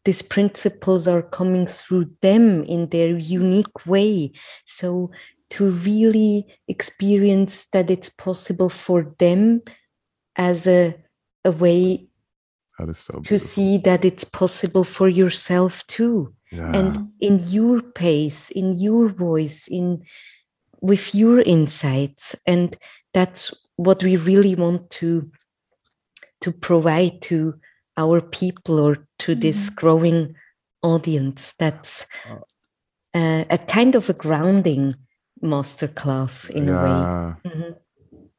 these 0.04 0.22
principles 0.22 1.06
are 1.06 1.22
coming 1.22 1.66
through 1.66 2.10
them 2.22 2.64
in 2.64 2.88
their 2.88 3.16
unique 3.16 3.86
way. 3.86 4.32
So 4.66 5.10
to 5.50 5.70
really 5.70 6.46
experience 6.68 7.66
that 7.66 7.90
it's 7.90 8.08
possible 8.08 8.68
for 8.68 9.14
them 9.18 9.62
as 10.36 10.66
a, 10.66 10.94
a 11.44 11.50
way 11.50 12.06
so 12.92 13.20
to 13.20 13.38
see 13.38 13.76
that 13.78 14.04
it's 14.06 14.24
possible 14.24 14.84
for 14.84 15.08
yourself 15.08 15.86
too. 15.86 16.34
Yeah. 16.50 16.72
And 16.72 17.10
in 17.20 17.38
your 17.50 17.82
pace, 17.82 18.50
in 18.50 18.78
your 18.78 19.10
voice, 19.10 19.68
in 19.68 20.02
with 20.80 21.14
your 21.14 21.40
insights. 21.40 22.34
And 22.46 22.76
that's 23.12 23.54
what 23.76 24.02
we 24.02 24.16
really 24.16 24.54
want 24.54 24.90
to 24.90 25.30
to 26.40 26.52
provide 26.52 27.20
to 27.20 27.54
our 27.96 28.20
people 28.20 28.80
or 28.80 29.06
to 29.20 29.32
mm-hmm. 29.32 29.40
this 29.40 29.70
growing 29.70 30.34
audience. 30.82 31.54
That's 31.58 32.06
oh. 32.28 32.44
uh, 33.14 33.44
a 33.50 33.58
kind 33.58 33.94
of 33.94 34.08
a 34.08 34.14
grounding 34.14 34.94
masterclass 35.42 36.50
in 36.50 36.68
yeah. 36.68 36.72
a 36.72 36.84
way. 36.84 37.50
Mm-hmm. 37.50 37.70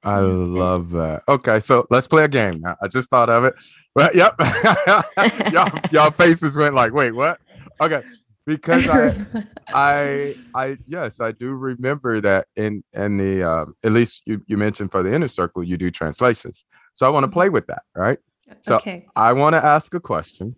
I 0.04 0.18
love 0.18 0.92
that. 0.92 1.22
Okay, 1.30 1.60
so 1.60 1.86
let's 1.92 2.08
play 2.08 2.24
a 2.24 2.28
game 2.28 2.60
now. 2.62 2.76
I 2.82 2.88
just 2.88 3.10
thought 3.10 3.30
of 3.30 3.46
it. 3.46 3.54
But 3.94 4.16
yep, 4.16 4.36
y'all, 5.52 5.80
y'all 5.92 6.12
faces 6.12 6.58
went 6.58 6.74
like, 6.74 6.94
wait, 6.94 7.12
what? 7.12 7.40
Okay, 7.82 8.02
because 8.46 8.88
I, 8.88 9.14
I, 9.68 10.36
I, 10.56 10.78
yes, 10.88 11.20
I 11.20 11.34
do 11.34 11.52
remember 11.52 12.20
that 12.22 12.48
in 12.56 12.84
in 12.94 13.18
the 13.18 13.44
um, 13.44 13.76
at 13.84 13.92
least 13.92 14.24
you 14.26 14.42
you 14.48 14.58
mentioned 14.58 14.92
for 14.92 15.04
the 15.04 15.14
inner 15.14 15.28
circle, 15.28 15.64
you 15.64 15.78
do 15.78 15.92
translations. 15.92 16.66
So 16.96 17.06
I 17.06 17.10
want 17.10 17.24
to 17.24 17.28
mm-hmm. 17.28 17.34
play 17.34 17.50
with 17.50 17.68
that, 17.68 17.84
right? 17.96 18.18
So 18.64 18.76
okay. 18.78 19.06
I 19.16 19.34
want 19.34 19.54
to 19.54 19.64
ask 19.64 19.94
a 19.94 20.00
question. 20.00 20.56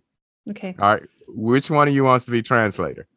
Okay. 0.50 0.76
All 0.80 0.94
right. 0.94 1.04
Which 1.28 1.70
one 1.70 1.88
of 1.88 1.94
you 1.94 2.04
wants 2.04 2.26
to 2.26 2.32
be 2.32 2.42
translator? 2.42 3.08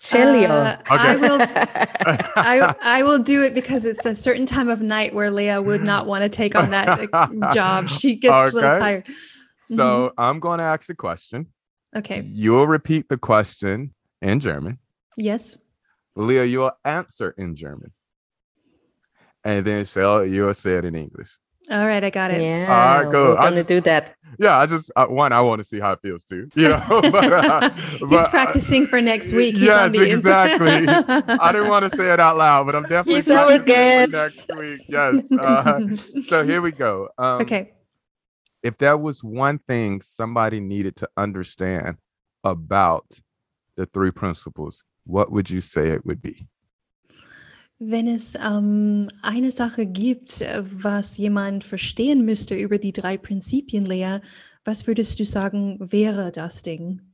Shelly. 0.00 0.44
Uh, 0.44 0.76
okay. 0.80 0.86
I 0.90 1.16
will 1.16 1.38
I, 2.36 2.74
I 2.82 3.02
will 3.02 3.18
do 3.18 3.42
it 3.42 3.54
because 3.54 3.84
it's 3.84 4.04
a 4.04 4.14
certain 4.14 4.46
time 4.46 4.68
of 4.68 4.80
night 4.80 5.14
where 5.14 5.30
Lea 5.30 5.58
would 5.58 5.82
not 5.82 6.06
want 6.06 6.22
to 6.22 6.28
take 6.28 6.54
on 6.54 6.70
that 6.70 7.10
job. 7.52 7.88
She 7.96 8.16
gets 8.16 8.32
okay. 8.32 8.50
a 8.50 8.52
little 8.52 8.78
tired. 8.78 9.06
So 9.68 9.76
mm-hmm. 9.76 10.20
I'm 10.20 10.40
going 10.40 10.58
to 10.58 10.64
ask 10.64 10.88
a 10.90 10.94
question. 10.94 11.46
Okay. 11.94 12.28
You'll 12.30 12.66
repeat 12.66 13.08
the 13.08 13.16
question 13.16 13.94
in 14.20 14.40
German. 14.40 14.78
Yes. 15.16 15.56
Lea, 16.14 16.44
you'll 16.44 16.72
answer 16.84 17.30
in 17.36 17.56
German. 17.56 17.92
And 19.44 19.64
then 19.64 19.84
Shell, 19.84 20.26
you'll 20.26 20.54
say 20.54 20.76
it 20.76 20.84
in 20.84 20.94
English. 20.94 21.30
All 21.70 21.86
right, 21.86 22.02
I 22.02 22.10
got 22.10 22.30
it. 22.30 22.42
Yeah. 22.42 22.66
All 22.68 23.04
right, 23.04 23.12
cool. 23.12 23.36
I'm 23.36 23.50
gonna 23.50 23.64
do 23.64 23.80
that. 23.82 24.15
Yeah, 24.38 24.58
I 24.58 24.66
just 24.66 24.90
uh, 24.96 25.06
one, 25.06 25.32
I 25.32 25.40
want 25.40 25.60
to 25.60 25.64
see 25.64 25.80
how 25.80 25.92
it 25.92 26.00
feels 26.02 26.24
too. 26.24 26.48
You 26.54 26.68
know, 26.68 26.84
but, 26.88 27.32
uh, 27.32 27.70
He's 27.74 28.00
but, 28.00 28.12
uh, 28.12 28.28
practicing 28.28 28.86
for 28.86 29.00
next 29.00 29.32
week. 29.32 29.54
He's 29.54 29.64
yes, 29.64 29.80
on 29.80 29.92
the 29.92 30.10
inside. 30.10 30.52
exactly. 30.52 30.88
I 31.40 31.52
didn't 31.52 31.68
want 31.68 31.90
to 31.90 31.96
say 31.96 32.12
it 32.12 32.20
out 32.20 32.36
loud, 32.36 32.66
but 32.66 32.74
I'm 32.74 32.82
definitely 32.84 33.22
He's 33.22 33.30
our 33.30 33.58
practicing 33.58 34.10
for 34.10 34.16
next 34.16 34.56
week. 34.56 34.80
Yes. 34.88 35.32
Uh, 35.32 35.96
so 36.26 36.44
here 36.44 36.60
we 36.60 36.72
go. 36.72 37.08
Um, 37.18 37.42
okay. 37.42 37.72
If 38.62 38.78
there 38.78 38.96
was 38.96 39.22
one 39.22 39.58
thing 39.58 40.00
somebody 40.00 40.60
needed 40.60 40.96
to 40.96 41.08
understand 41.16 41.98
about 42.42 43.20
the 43.76 43.86
three 43.86 44.10
principles, 44.10 44.84
what 45.04 45.30
would 45.30 45.50
you 45.50 45.60
say 45.60 45.88
it 45.88 46.04
would 46.04 46.20
be? 46.20 46.48
Wenn 47.78 48.08
es 48.08 48.34
ähm, 48.36 49.08
eine 49.20 49.50
Sache 49.50 49.84
gibt, 49.84 50.40
äh, 50.40 50.62
was 50.64 51.18
jemand 51.18 51.62
verstehen 51.62 52.24
müsste 52.24 52.54
über 52.54 52.78
die 52.78 52.92
drei 52.92 53.18
Prinzipien, 53.18 53.84
Lea, 53.84 54.20
was 54.64 54.86
würdest 54.86 55.20
du 55.20 55.24
sagen, 55.24 55.76
wäre 55.78 56.32
das 56.32 56.62
Ding? 56.62 57.12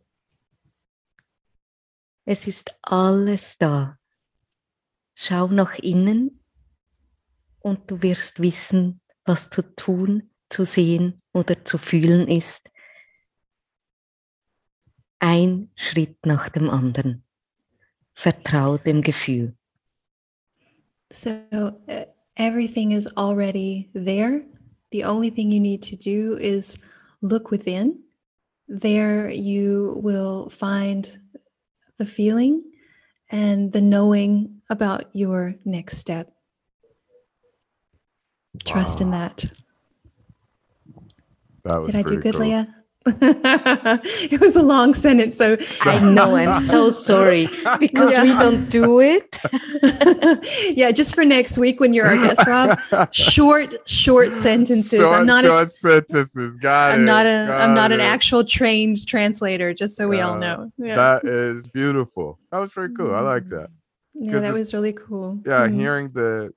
Es 2.25 2.47
ist 2.47 2.79
alles 2.83 3.59
da. 3.59 3.99
Schau 5.15 5.49
nach 5.49 5.79
innen 5.79 6.45
und 7.59 7.91
du 7.91 8.01
wirst 8.03 8.41
wissen, 8.41 9.01
was 9.25 9.51
zu 9.51 9.63
tun, 9.75 10.31
zu 10.49 10.65
sehen 10.65 11.23
oder 11.33 11.65
zu 11.65 11.77
fühlen 11.77 12.29
ist. 12.29 12.71
Ein 15.19 15.73
Schritt 15.75 16.25
nach 16.25 16.49
dem 16.49 16.71
anderen. 16.71 17.25
Vertrau 18.15 18.79
dem 18.79 19.03
Gefühl. 19.03 19.57
So 21.13 21.77
uh, 21.89 22.05
everything 22.37 22.93
is 22.93 23.07
already 23.17 23.91
there. 23.95 24.43
The 24.91 25.05
only 25.05 25.31
thing 25.31 25.51
you 25.51 25.61
need 25.61 25.83
to 25.85 25.97
do 25.97 26.37
is 26.41 26.79
look 27.21 27.51
within. 27.51 28.03
There 28.67 29.29
you 29.29 29.99
will 30.03 30.49
find 30.49 31.19
the 31.99 32.07
feeling 32.07 32.65
and 33.31 33.73
the 33.73 33.81
knowing 33.81 34.63
about 34.71 35.05
your 35.15 35.55
next 35.65 35.99
step. 35.99 36.33
Trust 38.65 39.01
in 39.01 39.11
that. 39.11 39.45
That 41.65 41.85
Did 41.87 41.97
I 41.97 42.03
do 42.03 42.19
good, 42.19 42.35
cool. 42.35 42.47
Lea? 42.47 42.67
it 43.07 44.41
was 44.41 44.55
a 44.57 44.63
long 44.63 44.95
sentence, 44.95 45.37
so 45.37 45.57
I 45.81 45.99
know, 46.01 46.37
I'm 46.37 46.55
so 46.55 46.91
sorry 46.91 47.49
because 47.81 48.17
we 48.19 48.29
don't 48.29 48.69
do 48.69 49.01
it. 49.01 49.39
yeah, 50.77 50.91
just 50.93 51.15
for 51.15 51.25
next 51.25 51.59
week 51.59 51.81
when 51.81 51.93
you're 51.93 52.07
our 52.07 52.17
guest, 52.17 52.47
Rob. 52.47 53.13
Short, 53.13 53.89
short 53.89 54.37
sentences. 54.37 55.01
Short, 55.01 55.21
I'm 55.21 55.27
not 55.27 55.45
short 55.45 55.67
a 55.67 55.71
sentences. 55.71 56.57
Got 56.59 56.93
I'm 56.93 57.01
it, 57.01 57.05
not 57.05 57.27
a 57.27 57.31
I'm 57.53 57.75
not 57.75 57.91
got 57.91 57.93
an 57.93 58.01
actual 58.01 58.45
trained 58.45 59.07
translator, 59.07 59.75
just 59.75 59.97
so 59.97 60.09
we 60.09 60.21
all 60.21 60.39
know. 60.39 60.71
Yeah. 60.79 60.95
That 60.97 61.25
is 61.25 61.67
beautiful. 61.67 62.39
That 62.51 62.59
was 62.59 62.73
very 62.73 62.95
cool. 62.95 63.15
I 63.15 63.21
like 63.21 63.49
that. 63.49 63.69
Yeah, 64.15 64.39
that 64.41 64.51
it- 64.51 64.55
was 64.55 64.73
really 64.73 64.93
cool. 64.93 65.41
Yeah, 65.45 65.67
Mhm. 65.67 65.75
hearing 65.75 66.09
the 66.11 66.53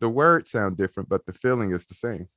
the 0.00 0.08
words 0.08 0.50
sound 0.50 0.76
different, 0.76 1.08
but 1.08 1.26
the 1.26 1.32
feeling 1.32 1.72
is 1.72 1.84
the 1.86 1.94
same. 1.94 2.28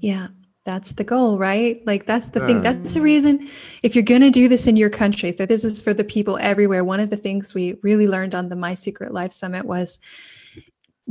Yeah, 0.00 0.28
that's 0.64 0.92
the 0.92 1.04
goal, 1.04 1.38
right? 1.38 1.84
Like 1.86 2.06
that's 2.06 2.28
the 2.28 2.46
thing. 2.46 2.62
That's 2.62 2.94
the 2.94 3.00
hmm. 3.00 3.04
reason 3.04 3.50
if 3.82 3.94
you're 3.94 4.04
going 4.04 4.20
to 4.20 4.30
do 4.30 4.48
this 4.48 4.66
in 4.66 4.76
your 4.76 4.90
country, 4.90 5.34
so 5.36 5.44
this 5.44 5.64
is 5.64 5.82
for 5.82 5.92
the 5.92 6.04
people 6.04 6.38
everywhere. 6.40 6.84
One 6.84 7.00
of 7.00 7.10
the 7.10 7.16
things 7.16 7.54
we 7.54 7.76
really 7.82 8.06
learned 8.06 8.34
on 8.34 8.48
the 8.48 8.56
My 8.56 8.74
Secret 8.74 9.12
Life 9.12 9.32
Summit 9.32 9.64
was 9.64 9.98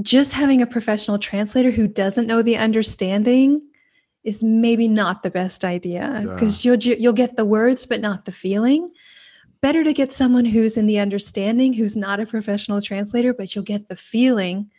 just 0.02 0.34
having 0.34 0.62
a 0.62 0.68
professional 0.68 1.20
translator 1.20 1.72
who 1.72 1.88
doesn't 1.88 2.28
know 2.28 2.42
the 2.42 2.58
understanding 2.58 3.62
is 4.24 4.44
maybe 4.44 4.88
not 4.88 5.24
the 5.24 5.32
best 5.32 5.66
idea 5.66 6.24
because 6.32 6.64
you'll 6.64 6.78
you'll 6.78 7.12
get 7.12 7.36
the 7.36 7.46
words 7.46 7.86
but 7.86 8.00
not 8.00 8.26
the 8.26 8.32
feeling. 8.32 8.92
Better 9.62 9.84
to 9.84 9.94
get 9.94 10.12
someone 10.12 10.46
who's 10.46 10.78
in 10.78 10.88
the 10.88 10.98
understanding, 10.98 11.74
who's 11.74 11.96
not 11.96 12.20
a 12.20 12.26
professional 12.26 12.82
translator, 12.82 13.34
but 13.34 13.54
you'll 13.54 13.64
get 13.64 13.90
the 13.90 13.96
feeling, 13.96 14.72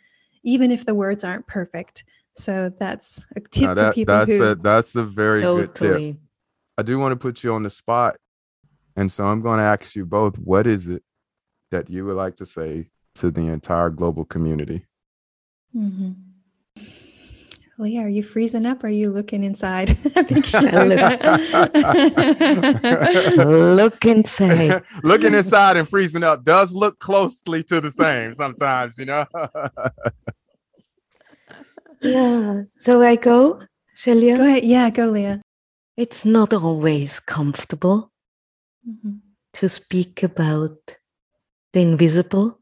even 0.43 0.71
if 0.71 0.85
the 0.85 0.95
words 0.95 1.23
aren't 1.23 1.47
perfect. 1.47 2.03
So 2.35 2.71
that's 2.77 3.25
a 3.35 3.41
tip 3.41 3.63
Now 3.63 3.75
for 3.75 3.93
people 3.93 4.15
that's 4.15 4.29
who 4.29 4.43
a 4.43 4.55
that's 4.55 4.95
a 4.95 5.03
very 5.03 5.41
good 5.41 5.75
tip. 5.75 6.17
I 6.77 6.81
do 6.81 6.97
want 6.97 7.11
to 7.11 7.15
put 7.15 7.43
you 7.43 7.53
on 7.53 7.63
the 7.63 7.69
spot, 7.69 8.15
and 8.95 9.11
so 9.11 9.25
I'm 9.25 9.41
going 9.41 9.59
to 9.59 9.63
ask 9.63 9.95
you 9.95 10.05
both: 10.05 10.37
What 10.37 10.65
is 10.65 10.89
it 10.89 11.03
that 11.71 11.89
you 11.89 12.05
would 12.05 12.15
like 12.15 12.37
to 12.37 12.45
say 12.45 12.87
to 13.15 13.29
the 13.29 13.47
entire 13.47 13.89
global 13.89 14.25
community? 14.25 14.85
Mm-hmm. 15.75 16.11
Lea, 17.79 17.99
are 17.99 18.09
you 18.09 18.21
freezing 18.21 18.67
up? 18.67 18.83
Or 18.83 18.87
are 18.87 18.91
you 18.91 19.09
looking 19.09 19.43
inside? 19.43 19.89
I 20.15 20.23
think 20.23 20.45
she 20.45 20.57
Look 23.43 24.05
inside. 24.05 24.83
Looking 25.03 25.33
inside 25.33 25.77
and 25.77 25.89
freezing 25.89 26.23
up 26.23 26.43
does 26.43 26.73
look 26.73 26.99
closely 26.99 27.63
to 27.63 27.81
the 27.81 27.91
same 27.91 28.35
sometimes, 28.35 28.99
you 28.99 29.05
know. 29.05 29.25
Yeah. 32.03 32.63
So 32.67 33.01
I 33.01 33.15
go, 33.15 33.59
Shailia. 33.95 34.37
Go 34.37 34.45
ahead. 34.45 34.63
Yeah, 34.65 34.89
go, 34.89 35.05
Lea. 35.07 35.41
It's 35.97 36.25
not 36.25 36.53
always 36.53 37.19
comfortable 37.19 38.11
Mhm. 38.87 39.19
to 39.53 39.69
speak 39.69 40.23
about 40.23 40.95
the 41.73 41.81
invisible, 41.81 42.59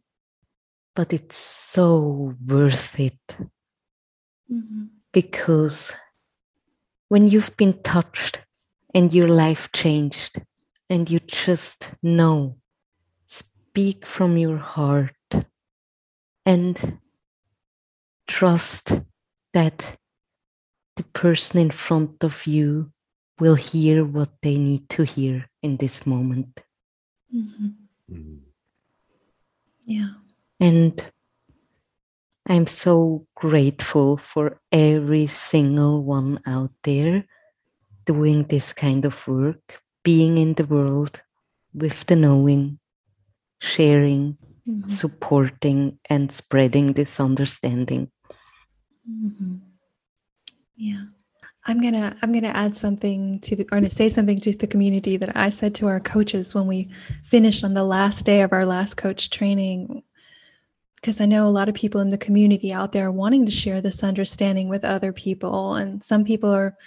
but 0.95 1.13
it's 1.13 1.37
so 1.37 2.35
worth 2.45 2.99
it 2.99 3.37
Mhm. 4.51 4.89
because 5.13 5.93
when 7.09 7.27
you've 7.27 7.55
been 7.57 7.81
touched 7.83 8.41
and 8.93 9.13
your 9.13 9.27
life 9.27 9.71
changed 9.73 10.41
and 10.89 11.09
you 11.09 11.19
just 11.19 11.93
know, 12.03 12.57
speak 13.27 14.05
from 14.05 14.37
your 14.37 14.57
heart 14.57 15.15
and 16.45 16.99
trust 18.27 19.01
that 19.53 19.97
the 20.95 21.03
person 21.03 21.59
in 21.59 21.71
front 21.71 22.23
of 22.23 22.45
you 22.45 22.91
will 23.39 23.55
hear 23.55 24.05
what 24.05 24.29
they 24.41 24.57
need 24.57 24.87
to 24.89 25.03
hear 25.03 25.49
in 25.61 25.77
this 25.77 26.05
moment. 26.05 26.61
Mhm. 27.33 28.41
Yeah. 29.85 30.13
And 30.59 31.11
I'm 32.47 32.65
so 32.65 33.27
grateful 33.35 34.17
for 34.17 34.59
every 34.71 35.27
single 35.27 36.03
one 36.03 36.39
out 36.45 36.71
there 36.83 37.25
doing 38.05 38.43
this 38.47 38.73
kind 38.73 39.05
of 39.05 39.27
work, 39.27 39.81
being 40.03 40.37
in 40.37 40.53
the 40.55 40.65
world 40.65 41.21
with 41.73 42.05
the 42.05 42.15
knowing, 42.15 42.79
sharing, 43.59 44.37
Mhm. 44.67 44.89
supporting, 44.91 45.99
and 46.09 46.31
spreading 46.31 46.93
this 46.93 47.19
understanding. 47.19 48.11
Mhm. 49.09 49.59
Yeah. 50.75 51.05
I'm 51.65 51.79
gonna 51.81 52.17
I'm 52.21 52.33
gonna 52.33 52.47
add 52.47 52.75
something 52.75 53.39
to 53.41 53.55
the 53.55 53.63
or 53.65 53.77
gonna 53.77 53.89
say 53.89 54.09
something 54.09 54.39
to 54.39 54.51
the 54.53 54.67
community 54.67 55.17
that 55.17 55.35
I 55.37 55.49
said 55.51 55.75
to 55.75 55.87
our 55.87 55.99
coaches 55.99 56.55
when 56.55 56.65
we 56.67 56.89
finished 57.23 57.63
on 57.63 57.75
the 57.75 57.83
last 57.83 58.25
day 58.25 58.41
of 58.41 58.51
our 58.51 58.65
last 58.65 58.95
coach 58.95 59.29
training. 59.29 60.03
Because 60.95 61.21
I 61.21 61.25
know 61.25 61.47
a 61.47 61.49
lot 61.49 61.69
of 61.69 61.75
people 61.75 62.01
in 62.01 62.09
the 62.09 62.17
community 62.17 62.71
out 62.73 62.91
there 62.91 63.07
are 63.07 63.11
wanting 63.11 63.45
to 63.47 63.51
share 63.51 63.81
this 63.81 64.03
understanding 64.03 64.69
with 64.69 64.85
other 64.85 65.11
people. 65.13 65.75
And 65.75 66.03
some 66.03 66.23
people 66.23 66.51
are 66.51 66.77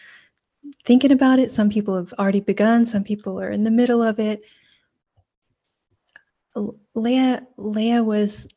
thinking 0.84 1.12
about 1.12 1.38
it, 1.40 1.50
some 1.50 1.68
people 1.68 1.96
have 1.96 2.12
already 2.14 2.40
begun, 2.40 2.86
some 2.86 3.04
people 3.04 3.40
are 3.40 3.50
in 3.50 3.64
the 3.64 3.70
middle 3.70 4.02
of 4.02 4.18
it. 4.18 4.42
Lea 6.94 7.38
Lea 7.56 8.00
was 8.00 8.48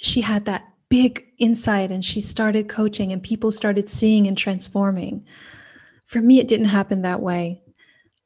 she 0.00 0.20
had 0.20 0.44
that 0.46 0.73
big 0.94 1.26
insight 1.38 1.90
and 1.90 2.04
she 2.04 2.20
started 2.20 2.68
coaching 2.68 3.10
and 3.10 3.20
people 3.20 3.50
started 3.50 3.88
seeing 3.88 4.28
and 4.28 4.38
transforming. 4.38 5.26
For 6.06 6.20
me, 6.20 6.38
it 6.38 6.46
didn't 6.46 6.66
happen 6.66 7.02
that 7.02 7.20
way. 7.20 7.64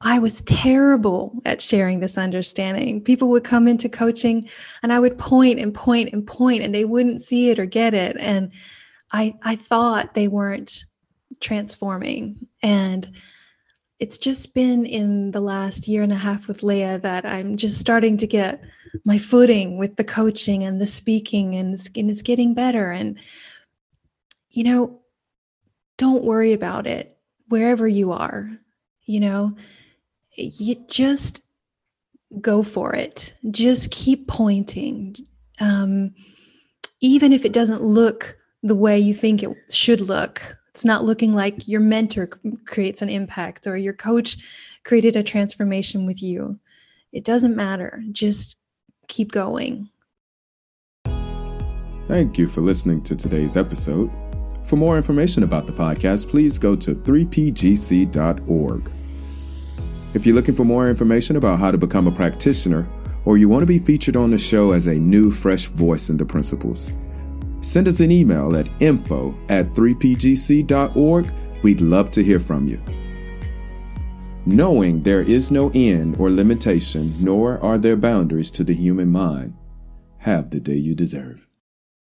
I 0.03 0.19
was 0.19 0.43
terrible 0.43 1.41
at 1.47 1.63
sharing 1.63 2.01
this 2.01 2.19
understanding. 2.19 3.03
People 3.03 3.29
would 3.29 3.43
come 3.43 3.69
into 3.69 3.89
coaching 3.89 4.51
and 4.83 4.93
I 4.93 4.99
would 4.99 5.17
point 5.17 5.59
and 5.59 5.73
point 5.73 6.11
and 6.13 6.27
point 6.27 6.63
and 6.63 6.75
they 6.75 6.85
wouldn't 6.85 7.23
see 7.23 7.49
it 7.49 7.59
or 7.59 7.65
get 7.65 7.95
it. 7.95 8.19
And 8.21 8.53
I, 9.13 9.37
I 9.43 9.57
thought 9.57 10.13
they 10.13 10.29
weren't 10.29 10.85
transforming. 11.41 12.49
And 12.63 13.11
it's 13.99 14.19
just 14.19 14.53
been 14.53 14.85
in 14.85 15.31
the 15.31 15.41
last 15.41 15.89
year 15.89 16.03
and 16.03 16.13
a 16.13 16.17
half 16.17 16.49
with 16.49 16.63
Lea 16.63 16.99
that 16.99 17.25
I'm 17.25 17.57
just 17.57 17.79
starting 17.79 18.19
to 18.19 18.27
get 18.27 18.61
my 19.05 19.19
footing 19.19 19.79
with 19.79 19.97
the 19.97 20.05
coaching 20.05 20.63
and 20.63 20.81
the 20.81 20.87
speaking 20.87 21.55
and 21.55 21.75
and 21.97 22.11
it's 22.11 22.23
getting 22.23 22.55
better 22.55 22.91
and 22.91 23.19
you 24.51 24.65
know 24.65 25.01
don't 25.97 26.25
worry 26.25 26.53
about 26.53 26.87
it 26.87 27.17
wherever 27.49 27.87
you 27.89 28.13
are 28.13 28.51
you 29.05 29.21
know 29.21 29.57
you 30.37 30.77
just 30.89 31.43
go 32.41 32.63
for 32.63 32.95
it 32.95 33.35
just 33.51 33.91
keep 33.91 34.29
pointing 34.29 35.17
um, 35.61 36.15
even 37.01 37.33
if 37.33 37.45
it 37.45 37.53
doesn't 37.53 37.83
look 37.83 38.39
the 38.63 38.75
way 38.75 38.99
you 38.99 39.15
think 39.15 39.43
it 39.43 39.57
should 39.71 40.01
look. 40.01 40.59
It's 40.71 40.85
not 40.85 41.05
looking 41.05 41.33
like 41.33 41.67
your 41.67 41.81
mentor 41.81 42.29
creates 42.67 43.03
an 43.03 43.09
impact 43.09 43.67
or 43.67 43.77
your 43.77 43.93
coach 43.93 44.37
created 44.85 45.17
a 45.17 45.23
transformation 45.23 46.07
with 46.07 46.23
you. 46.23 46.59
It 47.13 47.25
doesn't 47.25 47.57
matter. 47.57 48.03
Just 48.13 48.57
keep 49.09 49.33
going. 49.33 49.89
Thank 52.05 52.39
you 52.39 52.49
for 52.49 52.63
listening 52.63 53.03
to 53.03 53.15
today's 53.15 53.57
episode. 53.57 54.11
For 54.65 54.77
more 54.77 54.97
information 54.97 55.43
about 55.43 55.67
the 55.67 55.73
podcast, 55.73 56.29
please 56.31 56.59
go 56.59 56.77
to 56.77 56.95
3pgc.org. 56.95 58.93
If 60.15 60.25
you're 60.25 60.35
looking 60.35 60.55
for 60.55 60.65
more 60.65 60.89
information 60.89 61.37
about 61.37 61.59
how 61.59 61.71
to 61.71 61.77
become 61.77 62.07
a 62.07 62.13
practitioner, 62.13 62.89
or 63.27 63.37
you 63.37 63.49
want 63.49 63.63
to 63.63 63.67
be 63.67 63.79
featured 63.79 64.17
on 64.17 64.31
the 64.31 64.39
show 64.39 64.73
as 64.73 64.87
a 64.87 64.95
new, 64.95 65.31
fresh 65.31 65.67
voice 65.67 66.09
in 66.09 66.17
the 66.17 66.25
principles, 66.25 66.93
send 67.61 67.89
us 67.89 68.01
an 68.01 68.11
email 68.11 68.57
at 68.57 68.71
info 68.81 69.39
at 69.51 69.75
3pgc.org. 69.75 71.31
We'd 71.63 71.81
love 71.83 72.11
to 72.13 72.25
hear 72.25 72.41
from 72.41 72.67
you. 72.67 72.81
Knowing 74.49 75.03
there 75.03 75.21
is 75.21 75.53
no 75.53 75.71
end 75.75 76.17
or 76.19 76.31
limitation, 76.31 77.13
nor 77.21 77.59
are 77.63 77.77
there 77.77 77.97
boundaries 77.97 78.51
to 78.51 78.65
the 78.65 78.73
human 78.73 79.07
mind, 79.07 79.53
have 80.17 80.49
the 80.49 80.59
day 80.59 80.75
you 80.75 80.95
deserve. 80.95 81.48